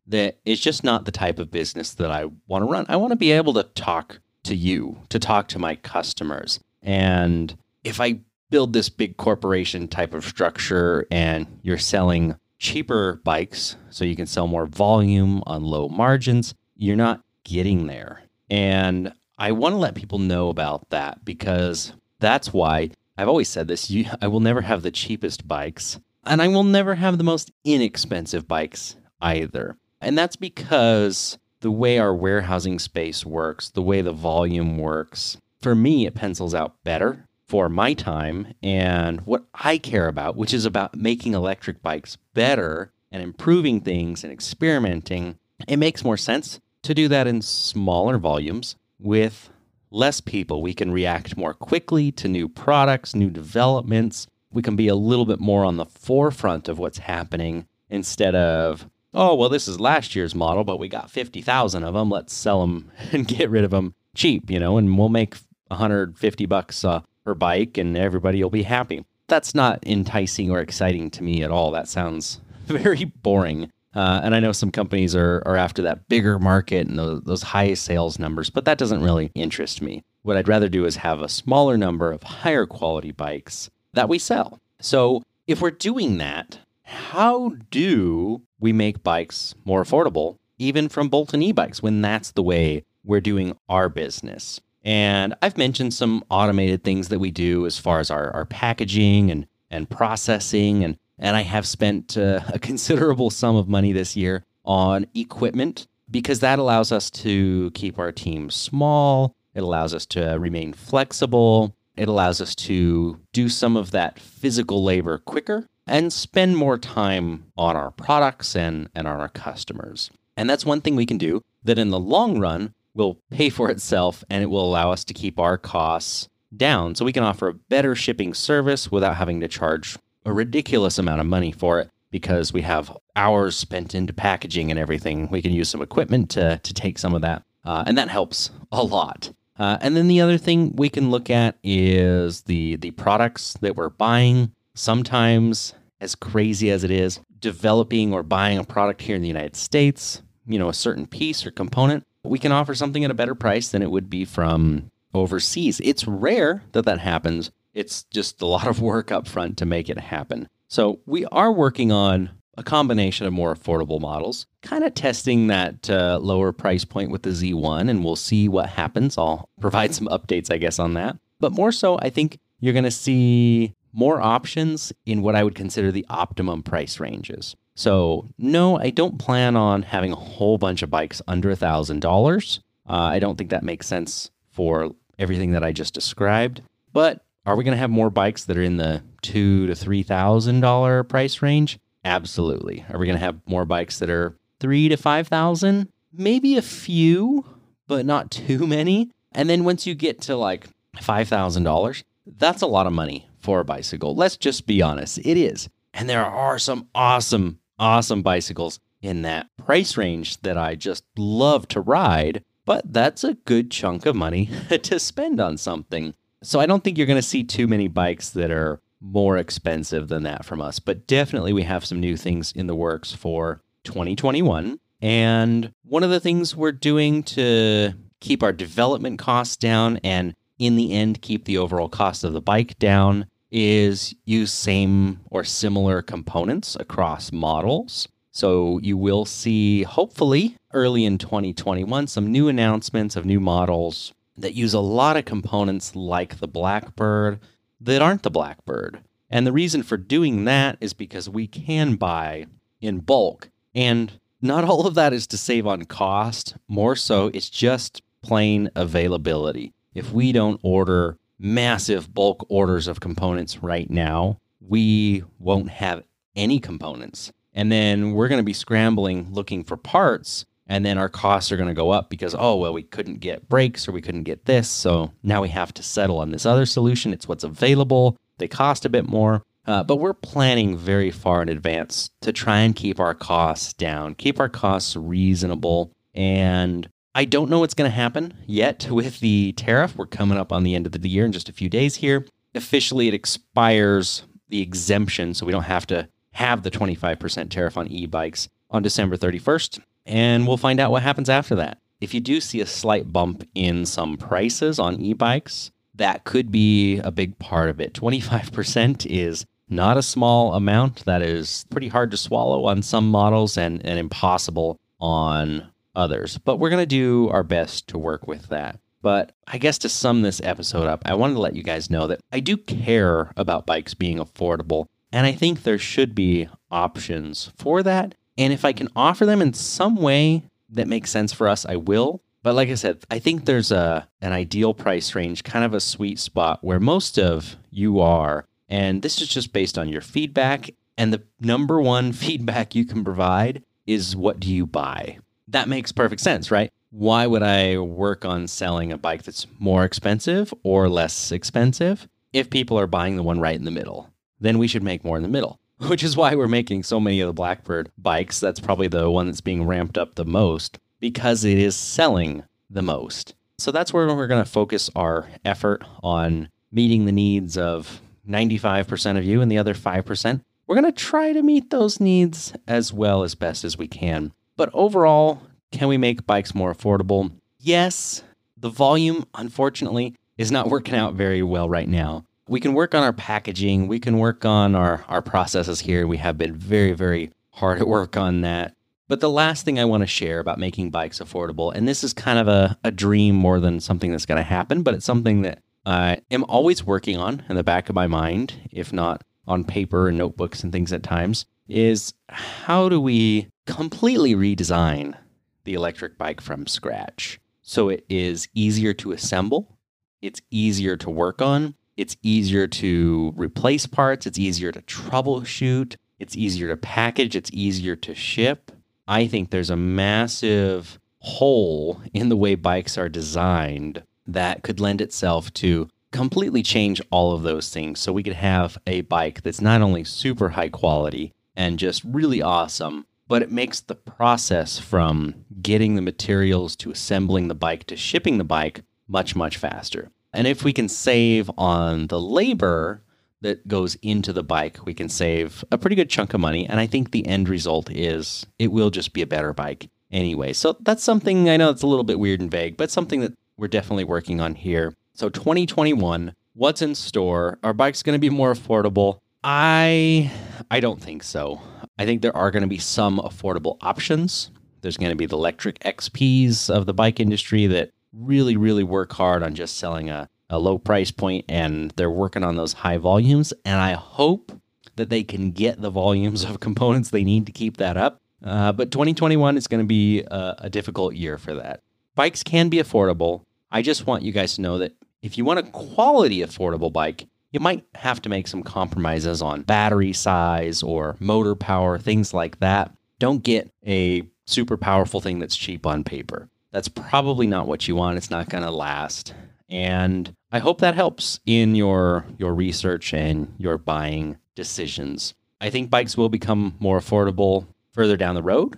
that 0.08 0.38
it's 0.44 0.60
just 0.60 0.82
not 0.82 1.04
the 1.04 1.12
type 1.12 1.38
of 1.38 1.52
business 1.52 1.94
that 1.94 2.10
I 2.10 2.26
want 2.48 2.64
to 2.64 2.70
run. 2.70 2.84
I 2.88 2.96
want 2.96 3.12
to 3.12 3.16
be 3.16 3.30
able 3.30 3.54
to 3.54 3.62
talk 3.62 4.18
to 4.42 4.56
you, 4.56 4.98
to 5.08 5.20
talk 5.20 5.46
to 5.48 5.58
my 5.60 5.76
customers. 5.76 6.58
And 6.82 7.56
if 7.84 8.00
I 8.00 8.18
build 8.50 8.72
this 8.72 8.88
big 8.88 9.16
corporation 9.18 9.86
type 9.86 10.14
of 10.14 10.24
structure 10.24 11.06
and 11.12 11.46
you're 11.62 11.78
selling 11.78 12.34
cheaper 12.58 13.20
bikes 13.24 13.76
so 13.90 14.04
you 14.04 14.16
can 14.16 14.26
sell 14.26 14.46
more 14.46 14.66
volume 14.66 15.42
on 15.46 15.64
low 15.64 15.88
margins, 15.88 16.54
you're 16.76 16.96
not 16.96 17.20
getting 17.44 17.86
there. 17.86 18.22
And 18.50 19.12
I 19.38 19.52
want 19.52 19.72
to 19.72 19.78
let 19.78 19.94
people 19.94 20.18
know 20.18 20.48
about 20.48 20.88
that 20.90 21.24
because 21.24 21.92
that's 22.20 22.52
why 22.52 22.90
I've 23.16 23.28
always 23.28 23.48
said 23.48 23.68
this 23.68 23.90
you, 23.90 24.06
I 24.20 24.28
will 24.28 24.40
never 24.40 24.62
have 24.62 24.82
the 24.82 24.90
cheapest 24.90 25.46
bikes, 25.46 25.98
and 26.24 26.40
I 26.40 26.48
will 26.48 26.64
never 26.64 26.94
have 26.94 27.18
the 27.18 27.24
most 27.24 27.50
inexpensive 27.64 28.48
bikes 28.48 28.96
either. 29.20 29.76
And 30.00 30.16
that's 30.18 30.36
because 30.36 31.38
the 31.60 31.70
way 31.70 31.98
our 31.98 32.14
warehousing 32.14 32.78
space 32.78 33.24
works, 33.24 33.70
the 33.70 33.82
way 33.82 34.02
the 34.02 34.12
volume 34.12 34.78
works, 34.78 35.36
for 35.60 35.74
me, 35.74 36.06
it 36.06 36.14
pencils 36.14 36.54
out 36.54 36.82
better 36.84 37.26
for 37.46 37.68
my 37.68 37.94
time 37.94 38.54
and 38.62 39.20
what 39.22 39.44
I 39.54 39.78
care 39.78 40.08
about, 40.08 40.36
which 40.36 40.54
is 40.54 40.64
about 40.64 40.96
making 40.96 41.34
electric 41.34 41.82
bikes 41.82 42.16
better 42.32 42.92
and 43.12 43.22
improving 43.22 43.80
things 43.80 44.24
and 44.24 44.32
experimenting, 44.32 45.38
it 45.68 45.76
makes 45.76 46.04
more 46.04 46.16
sense 46.16 46.60
to 46.82 46.94
do 46.94 47.08
that 47.08 47.26
in 47.26 47.42
smaller 47.42 48.18
volumes 48.18 48.76
with 48.98 49.50
less 49.90 50.20
people. 50.20 50.62
We 50.62 50.74
can 50.74 50.90
react 50.90 51.36
more 51.36 51.54
quickly 51.54 52.10
to 52.12 52.28
new 52.28 52.48
products, 52.48 53.14
new 53.14 53.30
developments. 53.30 54.26
We 54.50 54.62
can 54.62 54.76
be 54.76 54.88
a 54.88 54.94
little 54.94 55.24
bit 55.24 55.40
more 55.40 55.64
on 55.64 55.76
the 55.76 55.86
forefront 55.86 56.68
of 56.68 56.78
what's 56.78 56.98
happening 56.98 57.66
instead 57.90 58.34
of, 58.34 58.88
oh, 59.12 59.34
well, 59.34 59.48
this 59.48 59.68
is 59.68 59.78
last 59.80 60.16
year's 60.16 60.34
model, 60.34 60.64
but 60.64 60.78
we 60.78 60.88
got 60.88 61.10
50,000 61.10 61.84
of 61.84 61.94
them. 61.94 62.10
Let's 62.10 62.34
sell 62.34 62.62
them 62.62 62.90
and 63.12 63.28
get 63.28 63.50
rid 63.50 63.64
of 63.64 63.70
them 63.70 63.94
cheap, 64.14 64.50
you 64.50 64.58
know, 64.58 64.78
and 64.78 64.98
we'll 64.98 65.08
make 65.08 65.36
150 65.68 66.46
bucks 66.46 66.84
uh, 66.84 67.00
per 67.24 67.34
bike 67.34 67.78
and 67.78 67.96
everybody 67.96 68.42
will 68.42 68.50
be 68.50 68.62
happy. 68.62 69.04
That's 69.28 69.54
not 69.54 69.84
enticing 69.86 70.50
or 70.50 70.60
exciting 70.60 71.10
to 71.12 71.22
me 71.22 71.42
at 71.42 71.50
all. 71.50 71.70
That 71.70 71.88
sounds 71.88 72.40
very 72.66 73.04
boring. 73.04 73.70
Uh, 73.94 74.20
and 74.24 74.34
I 74.34 74.40
know 74.40 74.52
some 74.52 74.70
companies 74.70 75.14
are, 75.14 75.42
are 75.46 75.56
after 75.56 75.82
that 75.82 76.08
bigger 76.08 76.38
market 76.38 76.86
and 76.86 76.98
those, 76.98 77.22
those 77.22 77.42
high 77.42 77.74
sales 77.74 78.18
numbers, 78.18 78.50
but 78.50 78.64
that 78.64 78.78
doesn't 78.78 79.02
really 79.02 79.30
interest 79.34 79.80
me. 79.80 80.02
What 80.22 80.36
I'd 80.36 80.48
rather 80.48 80.68
do 80.68 80.84
is 80.84 80.96
have 80.96 81.22
a 81.22 81.28
smaller 81.28 81.76
number 81.76 82.10
of 82.12 82.22
higher 82.22 82.66
quality 82.66 83.12
bikes 83.12 83.70
that 83.92 84.08
we 84.08 84.18
sell. 84.18 84.58
So 84.80 85.22
if 85.46 85.60
we're 85.60 85.70
doing 85.70 86.18
that, 86.18 86.58
how 86.82 87.54
do 87.70 88.42
we 88.58 88.72
make 88.72 89.02
bikes 89.02 89.54
more 89.64 89.82
affordable, 89.82 90.36
even 90.58 90.88
from 90.88 91.08
Bolton 91.08 91.42
e 91.42 91.52
bikes, 91.52 91.82
when 91.82 92.02
that's 92.02 92.32
the 92.32 92.42
way 92.42 92.82
we're 93.04 93.20
doing 93.20 93.56
our 93.68 93.88
business? 93.88 94.60
And 94.84 95.34
I've 95.40 95.56
mentioned 95.56 95.94
some 95.94 96.22
automated 96.30 96.84
things 96.84 97.08
that 97.08 97.18
we 97.18 97.30
do 97.30 97.64
as 97.66 97.78
far 97.78 98.00
as 98.00 98.10
our, 98.10 98.30
our 98.32 98.44
packaging 98.44 99.30
and, 99.30 99.46
and 99.70 99.88
processing. 99.88 100.84
And, 100.84 100.98
and 101.18 101.36
I 101.36 101.42
have 101.42 101.66
spent 101.66 102.18
uh, 102.18 102.40
a 102.48 102.58
considerable 102.58 103.30
sum 103.30 103.56
of 103.56 103.68
money 103.68 103.92
this 103.92 104.16
year 104.16 104.44
on 104.64 105.06
equipment 105.14 105.86
because 106.10 106.40
that 106.40 106.58
allows 106.58 106.92
us 106.92 107.10
to 107.10 107.70
keep 107.72 107.98
our 107.98 108.12
team 108.12 108.50
small. 108.50 109.34
It 109.54 109.62
allows 109.62 109.94
us 109.94 110.04
to 110.06 110.36
remain 110.38 110.72
flexible. 110.72 111.74
It 111.96 112.08
allows 112.08 112.40
us 112.40 112.54
to 112.56 113.20
do 113.32 113.48
some 113.48 113.76
of 113.76 113.92
that 113.92 114.18
physical 114.18 114.82
labor 114.82 115.18
quicker 115.18 115.66
and 115.86 116.12
spend 116.12 116.56
more 116.56 116.76
time 116.76 117.44
on 117.56 117.76
our 117.76 117.90
products 117.90 118.56
and, 118.56 118.88
and 118.94 119.06
on 119.06 119.20
our 119.20 119.28
customers. 119.28 120.10
And 120.36 120.50
that's 120.50 120.66
one 120.66 120.80
thing 120.80 120.96
we 120.96 121.06
can 121.06 121.18
do 121.18 121.42
that 121.62 121.78
in 121.78 121.90
the 121.90 122.00
long 122.00 122.40
run 122.40 122.74
will 122.94 123.18
pay 123.30 123.50
for 123.50 123.70
itself 123.70 124.24
and 124.30 124.42
it 124.42 124.46
will 124.46 124.64
allow 124.64 124.92
us 124.92 125.04
to 125.04 125.14
keep 125.14 125.38
our 125.38 125.58
costs 125.58 126.28
down. 126.56 126.94
So 126.94 127.04
we 127.04 127.12
can 127.12 127.24
offer 127.24 127.48
a 127.48 127.54
better 127.54 127.94
shipping 127.94 128.34
service 128.34 128.90
without 128.90 129.16
having 129.16 129.40
to 129.40 129.48
charge 129.48 129.98
a 130.24 130.32
ridiculous 130.32 130.98
amount 130.98 131.20
of 131.20 131.26
money 131.26 131.52
for 131.52 131.80
it 131.80 131.90
because 132.10 132.52
we 132.52 132.62
have 132.62 132.96
hours 133.16 133.56
spent 133.56 133.94
into 133.94 134.12
packaging 134.12 134.70
and 134.70 134.78
everything. 134.78 135.28
We 135.30 135.42
can 135.42 135.52
use 135.52 135.68
some 135.68 135.82
equipment 135.82 136.30
to, 136.30 136.60
to 136.62 136.74
take 136.74 136.98
some 136.98 137.14
of 137.14 137.22
that. 137.22 137.42
Uh, 137.64 137.82
and 137.86 137.98
that 137.98 138.08
helps 138.08 138.50
a 138.70 138.82
lot. 138.82 139.32
Uh, 139.58 139.78
and 139.80 139.96
then 139.96 140.08
the 140.08 140.20
other 140.20 140.38
thing 140.38 140.74
we 140.76 140.88
can 140.88 141.10
look 141.10 141.30
at 141.30 141.56
is 141.62 142.42
the 142.42 142.76
the 142.76 142.90
products 142.92 143.54
that 143.60 143.76
we're 143.76 143.88
buying. 143.88 144.52
Sometimes, 144.74 145.74
as 146.00 146.14
crazy 146.14 146.70
as 146.70 146.82
it 146.82 146.90
is, 146.90 147.20
developing 147.38 148.12
or 148.12 148.22
buying 148.22 148.58
a 148.58 148.64
product 148.64 149.02
here 149.02 149.14
in 149.14 149.22
the 149.22 149.28
United 149.28 149.54
States, 149.54 150.22
you 150.46 150.58
know, 150.58 150.68
a 150.68 150.74
certain 150.74 151.06
piece 151.06 151.46
or 151.46 151.52
component, 151.52 152.02
we 152.24 152.38
can 152.38 152.52
offer 152.52 152.74
something 152.74 153.04
at 153.04 153.10
a 153.10 153.14
better 153.14 153.34
price 153.34 153.68
than 153.68 153.82
it 153.82 153.90
would 153.90 154.10
be 154.10 154.24
from 154.24 154.90
overseas. 155.12 155.80
It's 155.84 156.06
rare 156.06 156.62
that 156.72 156.84
that 156.84 156.98
happens. 156.98 157.50
It's 157.72 158.04
just 158.04 158.40
a 158.42 158.46
lot 158.46 158.66
of 158.66 158.80
work 158.80 159.12
up 159.12 159.28
front 159.28 159.56
to 159.58 159.66
make 159.66 159.88
it 159.88 159.98
happen. 159.98 160.48
So 160.68 161.00
we 161.06 161.24
are 161.26 161.52
working 161.52 161.92
on 161.92 162.30
a 162.56 162.62
combination 162.62 163.26
of 163.26 163.32
more 163.32 163.54
affordable 163.54 164.00
models, 164.00 164.46
kind 164.62 164.84
of 164.84 164.94
testing 164.94 165.48
that 165.48 165.90
uh, 165.90 166.18
lower 166.22 166.52
price 166.52 166.84
point 166.84 167.10
with 167.10 167.22
the 167.22 167.30
Z1, 167.30 167.90
and 167.90 168.04
we'll 168.04 168.16
see 168.16 168.48
what 168.48 168.68
happens. 168.70 169.18
I'll 169.18 169.48
provide 169.60 169.94
some 169.94 170.06
updates, 170.08 170.52
I 170.52 170.58
guess, 170.58 170.78
on 170.78 170.94
that. 170.94 171.18
But 171.40 171.52
more 171.52 171.72
so, 171.72 171.98
I 171.98 172.10
think 172.10 172.38
you're 172.60 172.72
going 172.72 172.84
to 172.84 172.90
see 172.90 173.74
more 173.92 174.20
options 174.20 174.92
in 175.04 175.22
what 175.22 175.34
I 175.34 175.44
would 175.44 175.54
consider 175.54 175.90
the 175.92 176.06
optimum 176.08 176.62
price 176.62 177.00
ranges. 177.00 177.56
So, 177.76 178.28
no, 178.38 178.78
I 178.78 178.90
don't 178.90 179.18
plan 179.18 179.56
on 179.56 179.82
having 179.82 180.12
a 180.12 180.16
whole 180.16 180.58
bunch 180.58 180.82
of 180.82 180.90
bikes 180.90 181.20
under 181.26 181.50
a 181.50 181.56
$1,000. 181.56 182.58
Uh, 182.88 182.92
I 182.92 183.18
don't 183.18 183.36
think 183.36 183.50
that 183.50 183.62
makes 183.64 183.86
sense 183.86 184.30
for 184.50 184.92
everything 185.18 185.52
that 185.52 185.64
I 185.64 185.72
just 185.72 185.94
described. 185.94 186.62
But 186.92 187.24
are 187.46 187.56
we 187.56 187.64
going 187.64 187.74
to 187.74 187.78
have 187.80 187.90
more 187.90 188.10
bikes 188.10 188.44
that 188.44 188.56
are 188.56 188.62
in 188.62 188.76
the 188.76 189.02
two 189.22 189.66
to 189.66 189.74
three 189.74 190.02
thousand 190.02 190.60
dollar 190.60 191.02
price 191.02 191.42
range? 191.42 191.78
Absolutely. 192.04 192.84
Are 192.90 192.98
we 192.98 193.06
going 193.06 193.18
to 193.18 193.24
have 193.24 193.40
more 193.46 193.64
bikes 193.64 193.98
that 193.98 194.10
are 194.10 194.36
three 194.60 194.88
to 194.88 194.96
five 194.96 195.28
thousand? 195.28 195.88
Maybe 196.12 196.56
a 196.56 196.62
few, 196.62 197.44
but 197.86 198.06
not 198.06 198.30
too 198.30 198.66
many. 198.66 199.10
And 199.32 199.50
then 199.50 199.64
once 199.64 199.86
you 199.86 199.94
get 199.94 200.20
to 200.22 200.36
like 200.36 200.68
five 201.00 201.28
thousand 201.28 201.64
dollars, 201.64 202.04
that's 202.26 202.62
a 202.62 202.66
lot 202.66 202.86
of 202.86 202.92
money 202.92 203.28
for 203.40 203.60
a 203.60 203.64
bicycle. 203.64 204.14
Let's 204.14 204.36
just 204.36 204.66
be 204.66 204.80
honest, 204.80 205.18
it 205.18 205.36
is. 205.36 205.68
And 205.92 206.08
there 206.08 206.24
are 206.24 206.58
some 206.58 206.88
awesome 206.94 207.58
awesome 207.78 208.22
bicycles 208.22 208.80
in 209.02 209.22
that 209.22 209.48
price 209.56 209.96
range 209.96 210.40
that 210.42 210.56
I 210.56 210.74
just 210.74 211.04
love 211.16 211.68
to 211.68 211.80
ride, 211.80 212.42
but 212.64 212.92
that's 212.92 213.24
a 213.24 213.34
good 213.34 213.70
chunk 213.70 214.06
of 214.06 214.16
money 214.16 214.48
to 214.70 214.98
spend 214.98 215.40
on 215.40 215.58
something. 215.58 216.14
So 216.42 216.60
I 216.60 216.66
don't 216.66 216.82
think 216.82 216.98
you're 216.98 217.06
going 217.06 217.18
to 217.18 217.22
see 217.22 217.44
too 217.44 217.66
many 217.66 217.88
bikes 217.88 218.30
that 218.30 218.50
are 218.50 218.80
more 219.00 219.36
expensive 219.36 220.08
than 220.08 220.22
that 220.22 220.44
from 220.44 220.60
us, 220.60 220.78
but 220.78 221.06
definitely 221.06 221.52
we 221.52 221.62
have 221.64 221.84
some 221.84 222.00
new 222.00 222.16
things 222.16 222.52
in 222.52 222.66
the 222.66 222.74
works 222.74 223.12
for 223.12 223.60
2021. 223.84 224.78
And 225.02 225.70
one 225.84 226.02
of 226.02 226.10
the 226.10 226.20
things 226.20 226.56
we're 226.56 226.72
doing 226.72 227.22
to 227.24 227.92
keep 228.20 228.42
our 228.42 228.52
development 228.52 229.18
costs 229.18 229.56
down 229.56 229.98
and 230.02 230.34
in 230.58 230.76
the 230.76 230.92
end 230.92 231.20
keep 231.20 231.44
the 231.44 231.58
overall 231.58 231.88
cost 231.88 232.24
of 232.24 232.32
the 232.32 232.40
bike 232.40 232.78
down 232.78 233.26
is 233.54 234.12
use 234.24 234.52
same 234.52 235.20
or 235.30 235.44
similar 235.44 236.02
components 236.02 236.76
across 236.80 237.30
models. 237.30 238.08
So 238.32 238.80
you 238.82 238.96
will 238.96 239.24
see, 239.24 239.84
hopefully, 239.84 240.56
early 240.72 241.04
in 241.04 241.18
2021, 241.18 242.08
some 242.08 242.32
new 242.32 242.48
announcements 242.48 243.14
of 243.14 243.24
new 243.24 243.38
models 243.38 244.12
that 244.36 244.54
use 244.54 244.74
a 244.74 244.80
lot 244.80 245.16
of 245.16 245.24
components 245.24 245.94
like 245.94 246.40
the 246.40 246.48
Blackbird 246.48 247.38
that 247.80 248.02
aren't 248.02 248.24
the 248.24 248.30
Blackbird. 248.30 248.98
And 249.30 249.46
the 249.46 249.52
reason 249.52 249.84
for 249.84 249.96
doing 249.96 250.46
that 250.46 250.76
is 250.80 250.92
because 250.92 251.28
we 251.28 251.46
can 251.46 251.94
buy 251.94 252.46
in 252.80 252.98
bulk. 252.98 253.50
And 253.72 254.18
not 254.42 254.64
all 254.64 254.84
of 254.84 254.96
that 254.96 255.12
is 255.12 255.28
to 255.28 255.38
save 255.38 255.64
on 255.64 255.84
cost, 255.84 256.56
more 256.66 256.96
so, 256.96 257.30
it's 257.32 257.50
just 257.50 258.02
plain 258.20 258.68
availability. 258.74 259.72
If 259.94 260.12
we 260.12 260.32
don't 260.32 260.60
order 260.64 261.18
massive 261.38 262.12
bulk 262.12 262.46
orders 262.48 262.88
of 262.88 263.00
components 263.00 263.62
right 263.62 263.90
now, 263.90 264.38
we 264.60 265.24
won't 265.38 265.70
have 265.70 266.02
any 266.36 266.58
components. 266.58 267.32
And 267.52 267.70
then 267.70 268.12
we're 268.12 268.28
going 268.28 268.40
to 268.40 268.44
be 268.44 268.52
scrambling 268.52 269.32
looking 269.32 269.64
for 269.64 269.76
parts. 269.76 270.44
And 270.66 270.84
then 270.84 270.96
our 270.96 271.10
costs 271.10 271.52
are 271.52 271.56
going 271.56 271.68
to 271.68 271.74
go 271.74 271.90
up 271.90 272.08
because, 272.08 272.34
oh, 272.36 272.56
well, 272.56 272.72
we 272.72 272.82
couldn't 272.82 273.20
get 273.20 273.48
brakes 273.48 273.86
or 273.86 273.92
we 273.92 274.00
couldn't 274.00 274.22
get 274.24 274.46
this. 274.46 274.68
So 274.68 275.12
now 275.22 275.42
we 275.42 275.50
have 275.50 275.74
to 275.74 275.82
settle 275.82 276.18
on 276.18 276.30
this 276.30 276.46
other 276.46 276.66
solution. 276.66 277.12
It's 277.12 277.28
what's 277.28 277.44
available. 277.44 278.16
They 278.38 278.48
cost 278.48 278.84
a 278.84 278.88
bit 278.88 279.06
more. 279.06 279.42
Uh, 279.66 279.82
but 279.82 279.96
we're 279.96 280.12
planning 280.12 280.76
very 280.76 281.10
far 281.10 281.42
in 281.42 281.48
advance 281.48 282.10
to 282.20 282.32
try 282.32 282.58
and 282.60 282.76
keep 282.76 283.00
our 283.00 283.14
costs 283.14 283.72
down, 283.72 284.14
keep 284.14 284.38
our 284.38 284.48
costs 284.48 284.94
reasonable, 284.94 285.90
and 286.14 286.88
I 287.16 287.24
don't 287.24 287.48
know 287.48 287.60
what's 287.60 287.74
going 287.74 287.88
to 287.88 287.94
happen 287.94 288.34
yet 288.44 288.90
with 288.90 289.20
the 289.20 289.52
tariff. 289.52 289.96
We're 289.96 290.06
coming 290.06 290.36
up 290.36 290.50
on 290.50 290.64
the 290.64 290.74
end 290.74 290.86
of 290.86 290.92
the 290.92 291.08
year 291.08 291.24
in 291.24 291.30
just 291.30 291.48
a 291.48 291.52
few 291.52 291.68
days 291.68 291.96
here. 291.96 292.26
Officially, 292.56 293.06
it 293.06 293.14
expires 293.14 294.24
the 294.48 294.60
exemption, 294.60 295.32
so 295.32 295.46
we 295.46 295.52
don't 295.52 295.62
have 295.62 295.86
to 295.88 296.08
have 296.32 296.64
the 296.64 296.70
25% 296.70 297.50
tariff 297.50 297.76
on 297.76 297.86
e 297.86 298.06
bikes 298.06 298.48
on 298.70 298.82
December 298.82 299.16
31st. 299.16 299.80
And 300.06 300.46
we'll 300.46 300.56
find 300.56 300.80
out 300.80 300.90
what 300.90 301.02
happens 301.02 301.28
after 301.28 301.54
that. 301.54 301.78
If 302.00 302.14
you 302.14 302.20
do 302.20 302.40
see 302.40 302.60
a 302.60 302.66
slight 302.66 303.12
bump 303.12 303.48
in 303.54 303.86
some 303.86 304.16
prices 304.16 304.80
on 304.80 305.00
e 305.00 305.12
bikes, 305.12 305.70
that 305.94 306.24
could 306.24 306.50
be 306.50 306.98
a 306.98 307.12
big 307.12 307.38
part 307.38 307.70
of 307.70 307.80
it. 307.80 307.92
25% 307.94 309.06
is 309.06 309.46
not 309.68 309.96
a 309.96 310.02
small 310.02 310.54
amount. 310.54 311.04
That 311.04 311.22
is 311.22 311.64
pretty 311.70 311.88
hard 311.88 312.10
to 312.10 312.16
swallow 312.16 312.64
on 312.64 312.82
some 312.82 313.08
models 313.08 313.56
and, 313.56 313.84
and 313.86 314.00
impossible 314.00 314.80
on 314.98 315.70
others. 315.94 316.38
But 316.38 316.58
we're 316.58 316.70
going 316.70 316.82
to 316.82 316.86
do 316.86 317.28
our 317.30 317.42
best 317.42 317.88
to 317.88 317.98
work 317.98 318.26
with 318.26 318.48
that. 318.48 318.78
But 319.02 319.32
I 319.46 319.58
guess 319.58 319.76
to 319.78 319.88
sum 319.88 320.22
this 320.22 320.40
episode 320.42 320.86
up, 320.86 321.02
I 321.04 321.14
wanted 321.14 321.34
to 321.34 321.40
let 321.40 321.56
you 321.56 321.62
guys 321.62 321.90
know 321.90 322.06
that 322.06 322.20
I 322.32 322.40
do 322.40 322.56
care 322.56 323.32
about 323.36 323.66
bikes 323.66 323.92
being 323.92 324.18
affordable. 324.18 324.86
And 325.12 325.26
I 325.26 325.32
think 325.32 325.62
there 325.62 325.78
should 325.78 326.14
be 326.14 326.48
options 326.70 327.52
for 327.56 327.82
that. 327.82 328.14
And 328.38 328.52
if 328.52 328.64
I 328.64 328.72
can 328.72 328.88
offer 328.96 329.26
them 329.26 329.42
in 329.42 329.52
some 329.52 329.96
way 329.96 330.44
that 330.70 330.88
makes 330.88 331.10
sense 331.10 331.32
for 331.32 331.48
us, 331.48 331.66
I 331.66 331.76
will. 331.76 332.22
But 332.42 332.54
like 332.54 332.68
I 332.68 332.74
said, 332.74 333.04
I 333.10 333.18
think 333.18 333.44
there's 333.44 333.70
a 333.70 334.08
an 334.20 334.32
ideal 334.32 334.74
price 334.74 335.14
range, 335.14 335.44
kind 335.44 335.64
of 335.64 335.74
a 335.74 335.80
sweet 335.80 336.18
spot 336.18 336.62
where 336.62 336.80
most 336.80 337.18
of 337.18 337.56
you 337.70 338.00
are. 338.00 338.46
And 338.68 339.02
this 339.02 339.20
is 339.20 339.28
just 339.28 339.52
based 339.52 339.78
on 339.78 339.88
your 339.88 340.00
feedback. 340.00 340.70
And 340.96 341.12
the 341.12 341.22
number 341.40 341.80
one 341.80 342.12
feedback 342.24 342.74
you 342.74 342.84
can 342.84 343.04
provide 343.04 343.62
is 343.86 344.16
what 344.16 344.40
do 344.40 344.52
you 344.52 344.66
buy? 344.66 345.18
That 345.48 345.68
makes 345.68 345.92
perfect 345.92 346.20
sense, 346.20 346.50
right? 346.50 346.70
Why 346.90 347.26
would 347.26 347.42
I 347.42 347.78
work 347.78 348.24
on 348.24 348.46
selling 348.46 348.92
a 348.92 348.98
bike 348.98 349.24
that's 349.24 349.46
more 349.58 349.84
expensive 349.84 350.54
or 350.62 350.88
less 350.88 351.32
expensive 351.32 352.08
if 352.32 352.50
people 352.50 352.78
are 352.78 352.86
buying 352.86 353.16
the 353.16 353.22
one 353.22 353.40
right 353.40 353.56
in 353.56 353.64
the 353.64 353.70
middle? 353.70 354.10
Then 354.40 354.58
we 354.58 354.68
should 354.68 354.82
make 354.82 355.04
more 355.04 355.16
in 355.16 355.22
the 355.22 355.28
middle, 355.28 355.60
which 355.78 356.02
is 356.02 356.16
why 356.16 356.34
we're 356.34 356.48
making 356.48 356.82
so 356.82 357.00
many 357.00 357.20
of 357.20 357.26
the 357.26 357.32
Blackbird 357.32 357.90
bikes. 357.98 358.40
That's 358.40 358.60
probably 358.60 358.88
the 358.88 359.10
one 359.10 359.26
that's 359.26 359.40
being 359.40 359.66
ramped 359.66 359.98
up 359.98 360.14
the 360.14 360.24
most 360.24 360.78
because 361.00 361.44
it 361.44 361.58
is 361.58 361.76
selling 361.76 362.44
the 362.70 362.82
most. 362.82 363.34
So 363.58 363.70
that's 363.70 363.92
where 363.92 364.06
we're 364.06 364.26
going 364.26 364.44
to 364.44 364.50
focus 364.50 364.90
our 364.96 365.28
effort 365.44 365.84
on 366.02 366.48
meeting 366.72 367.04
the 367.04 367.12
needs 367.12 367.56
of 367.56 368.00
95% 368.28 369.18
of 369.18 369.24
you 369.24 369.40
and 369.40 369.50
the 369.50 369.58
other 369.58 369.74
5%. 369.74 370.40
We're 370.66 370.80
going 370.80 370.92
to 370.92 370.92
try 370.92 371.32
to 371.32 371.42
meet 371.42 371.70
those 371.70 372.00
needs 372.00 372.52
as 372.66 372.92
well 372.92 373.22
as 373.22 373.34
best 373.34 373.64
as 373.64 373.76
we 373.76 373.86
can. 373.86 374.32
But 374.56 374.70
overall, 374.72 375.42
can 375.72 375.88
we 375.88 375.96
make 375.96 376.26
bikes 376.26 376.54
more 376.54 376.74
affordable? 376.74 377.32
Yes. 377.58 378.22
The 378.56 378.70
volume, 378.70 379.26
unfortunately, 379.34 380.14
is 380.38 380.52
not 380.52 380.68
working 380.68 380.94
out 380.94 381.14
very 381.14 381.42
well 381.42 381.68
right 381.68 381.88
now. 381.88 382.24
We 382.48 382.60
can 382.60 382.74
work 382.74 382.94
on 382.94 383.02
our 383.02 383.12
packaging, 383.12 383.88
we 383.88 383.98
can 383.98 384.18
work 384.18 384.44
on 384.44 384.74
our, 384.74 385.04
our 385.08 385.22
processes 385.22 385.80
here. 385.80 386.06
We 386.06 386.18
have 386.18 386.36
been 386.36 386.54
very, 386.54 386.92
very 386.92 387.30
hard 387.50 387.80
at 387.80 387.88
work 387.88 388.16
on 388.16 388.42
that. 388.42 388.74
But 389.08 389.20
the 389.20 389.30
last 389.30 389.64
thing 389.64 389.78
I 389.78 389.84
want 389.84 390.02
to 390.02 390.06
share 390.06 390.40
about 390.40 390.58
making 390.58 390.90
bikes 390.90 391.20
affordable, 391.20 391.74
and 391.74 391.86
this 391.86 392.04
is 392.04 392.12
kind 392.12 392.38
of 392.38 392.48
a, 392.48 392.76
a 392.84 392.90
dream 392.90 393.34
more 393.34 393.60
than 393.60 393.80
something 393.80 394.10
that's 394.10 394.26
going 394.26 394.38
to 394.38 394.42
happen, 394.42 394.82
but 394.82 394.94
it's 394.94 395.04
something 395.04 395.42
that 395.42 395.60
I 395.86 396.20
am 396.30 396.44
always 396.44 396.84
working 396.84 397.16
on 397.16 397.42
in 397.48 397.56
the 397.56 397.64
back 397.64 397.88
of 397.88 397.94
my 397.94 398.06
mind, 398.06 398.54
if 398.70 398.92
not 398.92 399.22
on 399.46 399.64
paper 399.64 400.08
and 400.08 400.16
notebooks 400.16 400.62
and 400.62 400.72
things 400.72 400.92
at 400.92 401.02
times, 401.02 401.44
is 401.68 402.14
how 402.28 402.88
do 402.88 403.00
we 403.00 403.48
completely 403.66 404.34
redesign 404.34 405.16
the 405.64 405.74
electric 405.74 406.18
bike 406.18 406.40
from 406.40 406.66
scratch 406.66 407.40
so 407.62 407.88
it 407.88 408.04
is 408.10 408.46
easier 408.52 408.92
to 408.92 409.12
assemble, 409.12 409.78
it's 410.20 410.42
easier 410.50 410.98
to 410.98 411.08
work 411.08 411.40
on, 411.40 411.74
it's 411.96 412.16
easier 412.22 412.66
to 412.66 413.32
replace 413.36 413.86
parts, 413.86 414.26
it's 414.26 414.38
easier 414.38 414.70
to 414.70 414.82
troubleshoot, 414.82 415.96
it's 416.18 416.36
easier 416.36 416.68
to 416.68 416.76
package, 416.76 417.34
it's 417.34 417.50
easier 417.52 417.96
to 417.96 418.14
ship 418.14 418.70
I 419.06 419.26
think 419.26 419.50
there's 419.50 419.70
a 419.70 419.76
massive 419.76 420.98
hole 421.20 422.00
in 422.12 422.28
the 422.28 422.36
way 422.36 422.54
bikes 422.54 422.96
are 422.96 423.08
designed 423.08 424.02
that 424.26 424.62
could 424.62 424.80
lend 424.80 425.00
itself 425.00 425.52
to 425.54 425.88
completely 426.10 426.62
change 426.62 427.02
all 427.10 427.32
of 427.32 427.42
those 427.42 427.68
things. 427.68 428.00
So 428.00 428.12
we 428.12 428.22
could 428.22 428.34
have 428.34 428.78
a 428.86 429.02
bike 429.02 429.42
that's 429.42 429.60
not 429.60 429.82
only 429.82 430.04
super 430.04 430.50
high 430.50 430.70
quality 430.70 431.32
and 431.54 431.78
just 431.78 432.02
really 432.04 432.40
awesome, 432.40 433.06
but 433.28 433.42
it 433.42 433.50
makes 433.50 433.80
the 433.80 433.94
process 433.94 434.78
from 434.78 435.34
getting 435.62 435.94
the 435.94 436.02
materials 436.02 436.76
to 436.76 436.90
assembling 436.90 437.48
the 437.48 437.54
bike 437.54 437.84
to 437.84 437.96
shipping 437.96 438.38
the 438.38 438.44
bike 438.44 438.82
much, 439.08 439.34
much 439.34 439.56
faster. 439.56 440.10
And 440.32 440.46
if 440.46 440.64
we 440.64 440.72
can 440.72 440.88
save 440.88 441.50
on 441.56 442.08
the 442.08 442.20
labor 442.20 443.02
that 443.40 443.68
goes 443.68 443.94
into 443.96 444.32
the 444.32 444.42
bike, 444.42 444.84
we 444.84 444.94
can 444.94 445.08
save 445.08 445.64
a 445.70 445.78
pretty 445.78 445.96
good 445.96 446.10
chunk 446.10 446.34
of 446.34 446.40
money. 446.40 446.66
And 446.66 446.80
I 446.80 446.86
think 446.86 447.10
the 447.10 447.26
end 447.26 447.48
result 447.48 447.90
is 447.90 448.46
it 448.58 448.72
will 448.72 448.90
just 448.90 449.12
be 449.12 449.22
a 449.22 449.26
better 449.26 449.52
bike 449.52 449.88
anyway. 450.10 450.52
So 450.52 450.76
that's 450.80 451.04
something 451.04 451.48
I 451.48 451.56
know 451.56 451.70
it's 451.70 451.82
a 451.82 451.86
little 451.86 452.04
bit 452.04 452.18
weird 452.18 452.40
and 452.40 452.50
vague, 452.50 452.76
but 452.76 452.90
something 452.90 453.20
that 453.20 453.34
we're 453.56 453.68
definitely 453.68 454.04
working 454.04 454.40
on 454.40 454.54
here. 454.54 454.94
So 455.14 455.28
2021, 455.28 456.34
what's 456.54 456.82
in 456.82 456.94
store? 456.94 457.58
Are 457.62 457.72
bikes 457.72 458.02
going 458.02 458.14
to 458.14 458.18
be 458.18 458.30
more 458.30 458.52
affordable? 458.52 459.18
I 459.44 460.32
I 460.70 460.80
don't 460.80 461.00
think 461.00 461.22
so. 461.22 461.60
I 461.98 462.04
think 462.04 462.22
there 462.22 462.36
are 462.36 462.50
going 462.50 462.62
to 462.62 462.68
be 462.68 462.78
some 462.78 463.18
affordable 463.18 463.76
options. 463.80 464.50
There's 464.80 464.96
going 464.96 465.10
to 465.10 465.16
be 465.16 465.26
the 465.26 465.36
Lectric 465.36 465.78
XPs 465.78 466.68
of 466.68 466.86
the 466.86 466.94
bike 466.94 467.20
industry 467.20 467.66
that 467.68 467.90
really 468.12 468.56
really 468.56 468.84
work 468.84 469.12
hard 469.12 469.42
on 469.42 469.54
just 469.54 469.76
selling 469.76 470.08
a 470.08 470.28
a 470.50 470.58
low 470.58 470.78
price 470.78 471.10
point 471.10 471.44
and 471.48 471.90
they're 471.96 472.10
working 472.10 472.44
on 472.44 472.56
those 472.56 472.72
high 472.72 472.98
volumes. 472.98 473.52
And 473.64 473.80
I 473.80 473.92
hope 473.92 474.52
that 474.96 475.10
they 475.10 475.22
can 475.22 475.50
get 475.50 475.80
the 475.80 475.90
volumes 475.90 476.44
of 476.44 476.60
components 476.60 477.10
they 477.10 477.24
need 477.24 477.46
to 477.46 477.52
keep 477.52 477.78
that 477.78 477.96
up. 477.96 478.20
Uh, 478.42 478.72
but 478.72 478.90
2021 478.90 479.56
is 479.56 479.66
going 479.66 479.82
to 479.82 479.86
be 479.86 480.20
a, 480.22 480.54
a 480.58 480.70
difficult 480.70 481.14
year 481.14 481.38
for 481.38 481.54
that. 481.54 481.80
Bikes 482.14 482.42
can 482.42 482.68
be 482.68 482.76
affordable. 482.76 483.42
I 483.72 483.82
just 483.82 484.06
want 484.06 484.22
you 484.22 484.32
guys 484.32 484.54
to 484.56 484.60
know 484.60 484.78
that 484.78 484.92
if 485.22 485.38
you 485.38 485.44
want 485.44 485.58
a 485.58 485.62
quality 485.64 486.40
affordable 486.40 486.92
bike, 486.92 487.26
you 487.54 487.60
might 487.60 487.84
have 487.94 488.20
to 488.20 488.28
make 488.28 488.48
some 488.48 488.64
compromises 488.64 489.40
on 489.40 489.62
battery 489.62 490.12
size 490.12 490.82
or 490.82 491.14
motor 491.20 491.54
power, 491.54 491.98
things 491.98 492.34
like 492.34 492.58
that. 492.58 492.90
Don't 493.20 493.44
get 493.44 493.70
a 493.86 494.24
super 494.44 494.76
powerful 494.76 495.20
thing 495.20 495.38
that's 495.38 495.56
cheap 495.56 495.86
on 495.86 496.02
paper. 496.02 496.48
That's 496.72 496.88
probably 496.88 497.46
not 497.46 497.68
what 497.68 497.86
you 497.86 497.94
want. 497.94 498.16
It's 498.16 498.28
not 498.28 498.48
going 498.48 498.64
to 498.64 498.72
last. 498.72 499.34
And 499.68 500.34
I 500.50 500.58
hope 500.58 500.80
that 500.80 500.96
helps 500.96 501.38
in 501.46 501.76
your 501.76 502.26
your 502.38 502.52
research 502.52 503.14
and 503.14 503.54
your 503.56 503.78
buying 503.78 504.36
decisions. 504.56 505.34
I 505.60 505.70
think 505.70 505.90
bikes 505.90 506.16
will 506.16 506.28
become 506.28 506.74
more 506.80 506.98
affordable 506.98 507.66
further 507.92 508.16
down 508.16 508.34
the 508.34 508.42
road. 508.42 508.76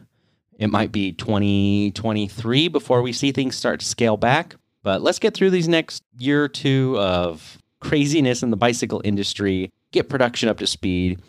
It 0.59 0.71
might 0.71 0.93
be 0.93 1.13
2023 1.13 2.69
before 2.69 3.01
we 3.01 3.15
see 3.15 3.33
things 3.33 3.57
start 3.57 3.81
to 3.81 3.87
scale 3.87 4.19
back. 4.19 4.57
But 4.83 5.01
let's 5.01 5.19
get 5.19 5.33
through 5.33 5.51
these 5.51 5.67
next 5.67 6.03
year 6.19 6.45
or 6.45 6.49
two 6.49 6.99
of 6.99 7.59
craziness 7.81 8.43
in 8.43 8.51
the 8.51 8.57
bicycle 8.57 9.01
industry, 9.05 9.73
get 9.93 10.09
production 10.09 10.49
up 10.49 10.59
to 10.59 10.67
speed. 10.67 11.21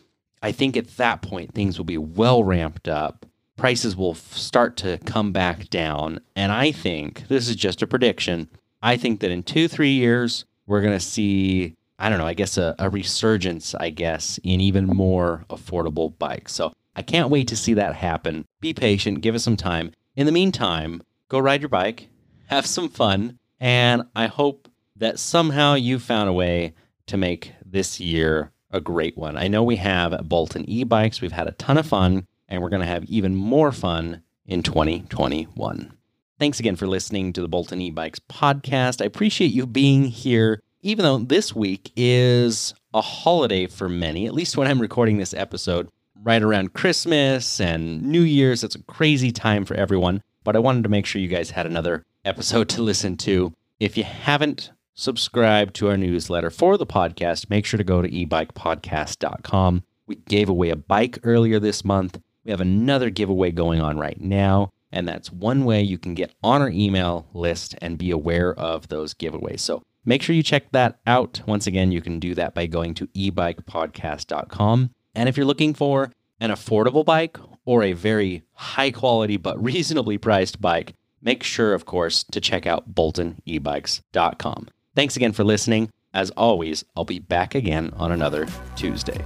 I 0.42 0.52
think 0.52 0.78
at 0.78 0.98
that 0.98 1.22
point, 1.22 1.54
things 1.54 1.78
will 1.78 1.86
be 1.86 1.98
well 1.98 2.44
ramped 2.44 2.88
up. 2.88 3.26
Prices 3.56 3.96
will 3.96 4.14
start 4.14 4.78
to 4.78 5.00
come 5.00 5.32
back 5.32 5.70
down. 5.70 6.20
And 6.36 6.52
I 6.52 6.72
think 6.72 7.28
this 7.28 7.50
is 7.50 7.56
just 7.56 7.82
a 7.82 7.88
prediction 7.88 8.50
I 8.82 8.98
think 8.98 9.22
that 9.22 9.32
in 9.32 9.44
two, 9.44 9.68
three 9.68 9.92
years, 9.92 10.46
we're 10.66 10.82
going 10.82 10.98
to 10.98 11.04
see, 11.04 11.76
I 11.98 12.10
don't 12.10 12.20
know, 12.20 12.28
I 12.28 12.34
guess 12.34 12.58
a, 12.58 12.76
a 12.78 12.90
resurgence, 12.90 13.74
I 13.76 13.90
guess, 13.90 14.40
in 14.44 14.62
even 14.62 14.86
more 14.86 15.46
affordable 15.50 16.18
bikes. 16.18 16.54
So 16.54 16.74
I 16.96 17.02
can't 17.02 17.30
wait 17.30 17.48
to 17.50 17.56
see 17.56 17.74
that 17.74 17.96
happen. 17.96 18.46
Be 18.62 18.74
patient, 18.74 19.22
give 19.22 19.36
us 19.36 19.44
some 19.44 19.58
time. 19.58 19.92
In 20.16 20.26
the 20.26 20.32
meantime, 20.32 21.02
go 21.30 21.40
ride 21.40 21.62
your 21.62 21.70
bike, 21.70 22.10
have 22.48 22.66
some 22.66 22.90
fun, 22.90 23.38
and 23.60 24.04
I 24.16 24.28
hope 24.28 24.70
that 24.98 25.20
somehow 25.20 25.76
you 25.76 26.00
found 26.00 26.30
a 26.30 26.34
way 26.34 26.74
to 27.08 27.18
make 27.18 27.54
this 27.66 28.00
year 28.00 28.52
a 28.72 28.82
great 28.82 29.18
one. 29.18 29.38
I 29.38 29.48
know 29.48 29.64
we 29.64 29.78
have 29.78 30.14
at 30.14 30.28
Bolton 30.28 30.70
e 30.70 30.84
bikes, 30.84 31.22
we've 31.22 31.32
had 31.32 31.48
a 31.48 31.54
ton 31.54 31.78
of 31.78 31.88
fun, 31.88 32.26
and 32.48 32.62
we're 32.62 32.70
going 32.70 32.82
to 32.82 32.88
have 32.88 33.06
even 33.06 33.36
more 33.36 33.72
fun 33.72 34.24
in 34.46 34.64
2021. 34.64 35.94
Thanks 36.40 36.60
again 36.60 36.76
for 36.76 36.88
listening 36.88 37.34
to 37.34 37.42
the 37.42 37.48
Bolton 37.48 37.82
e-bikes 37.82 38.20
podcast. 38.20 39.02
I 39.02 39.06
appreciate 39.06 39.52
you 39.52 39.66
being 39.66 40.06
here, 40.06 40.62
even 40.82 41.04
though 41.04 41.18
this 41.18 41.56
week 41.56 41.92
is 41.96 42.76
a 42.94 43.02
holiday 43.02 43.66
for 43.66 43.90
many, 43.90 44.28
at 44.28 44.36
least 44.36 44.56
when 44.56 44.68
I'm 44.68 44.80
recording 44.80 45.18
this 45.18 45.34
episode, 45.34 45.90
right 46.22 46.42
around 46.42 46.74
Christmas 46.74 47.60
and 47.60 48.04
New 48.04 48.22
Year's. 48.22 48.64
It's 48.64 48.76
a 48.76 48.84
crazy 48.84 49.32
time 49.32 49.66
for 49.66 49.74
everyone, 49.74 50.22
but 50.44 50.56
I 50.56 50.60
wanted 50.60 50.84
to 50.84 50.90
make 50.90 51.06
sure 51.06 51.22
you 51.22 51.28
guys 51.28 51.50
had 51.50 51.66
another 51.66 52.04
episode 52.24 52.70
to 52.70 52.84
listen 52.84 53.18
to. 53.18 53.54
If 53.80 53.98
you 53.98 54.04
haven't 54.04 54.72
subscribed 54.98 55.76
to 55.76 55.88
our 55.88 55.96
newsletter 55.96 56.50
for 56.50 56.76
the 56.76 56.86
podcast, 56.86 57.50
make 57.50 57.66
sure 57.66 57.78
to 57.78 57.84
go 57.84 58.02
to 58.02 58.10
ebikepodcast.com. 58.10 59.84
We 60.08 60.16
gave 60.16 60.50
away 60.50 60.72
a 60.72 60.76
bike 60.76 61.20
earlier 61.24 61.60
this 61.60 61.86
month. 61.86 62.20
We 62.44 62.52
have 62.52 62.62
another 62.62 63.10
giveaway 63.10 63.52
going 63.52 63.80
on 63.80 64.00
right 64.00 64.20
now. 64.20 64.72
And 64.92 65.08
that's 65.08 65.32
one 65.32 65.66
way 65.66 65.82
you 65.82 65.98
can 65.98 66.16
get 66.16 66.34
on 66.42 66.62
our 66.62 66.70
email 66.70 67.28
list 67.34 67.76
and 67.82 67.98
be 67.98 68.10
aware 68.10 68.54
of 68.56 68.88
those 68.88 69.14
giveaways. 69.14 69.60
So 69.60 69.84
make 70.04 70.24
sure 70.24 70.36
you 70.36 70.44
check 70.44 70.72
that 70.72 71.00
out. 71.06 71.42
Once 71.46 71.68
again, 71.68 71.92
you 71.92 72.02
can 72.02 72.20
do 72.20 72.34
that 72.36 72.56
by 72.56 72.66
going 72.66 72.94
to 72.96 73.08
ebikepodcast.com. 73.08 74.90
And 75.14 75.30
if 75.30 75.38
you're 75.38 75.46
looking 75.46 75.74
for 75.74 76.12
an 76.40 76.50
affordable 76.50 77.06
bike 77.06 77.38
or 77.66 77.84
a 77.84 77.94
very 77.94 78.44
high 78.54 78.92
quality 78.92 79.38
but 79.38 79.62
reasonably 79.64 80.18
priced 80.18 80.60
bike, 80.60 80.94
make 81.22 81.44
sure, 81.44 81.74
of 81.74 81.86
course, 81.86 82.24
to 82.32 82.42
check 82.42 82.66
out 82.66 82.96
boltonebikes.com. 82.96 84.68
Thanks 84.98 85.16
again 85.16 85.32
for 85.32 85.44
listening. 85.44 85.92
As 86.12 86.32
always, 86.32 86.84
I'll 86.96 87.06
be 87.06 87.20
back 87.20 87.54
again 87.54 87.94
on 87.98 88.12
another 88.12 88.48
Tuesday. 88.76 89.24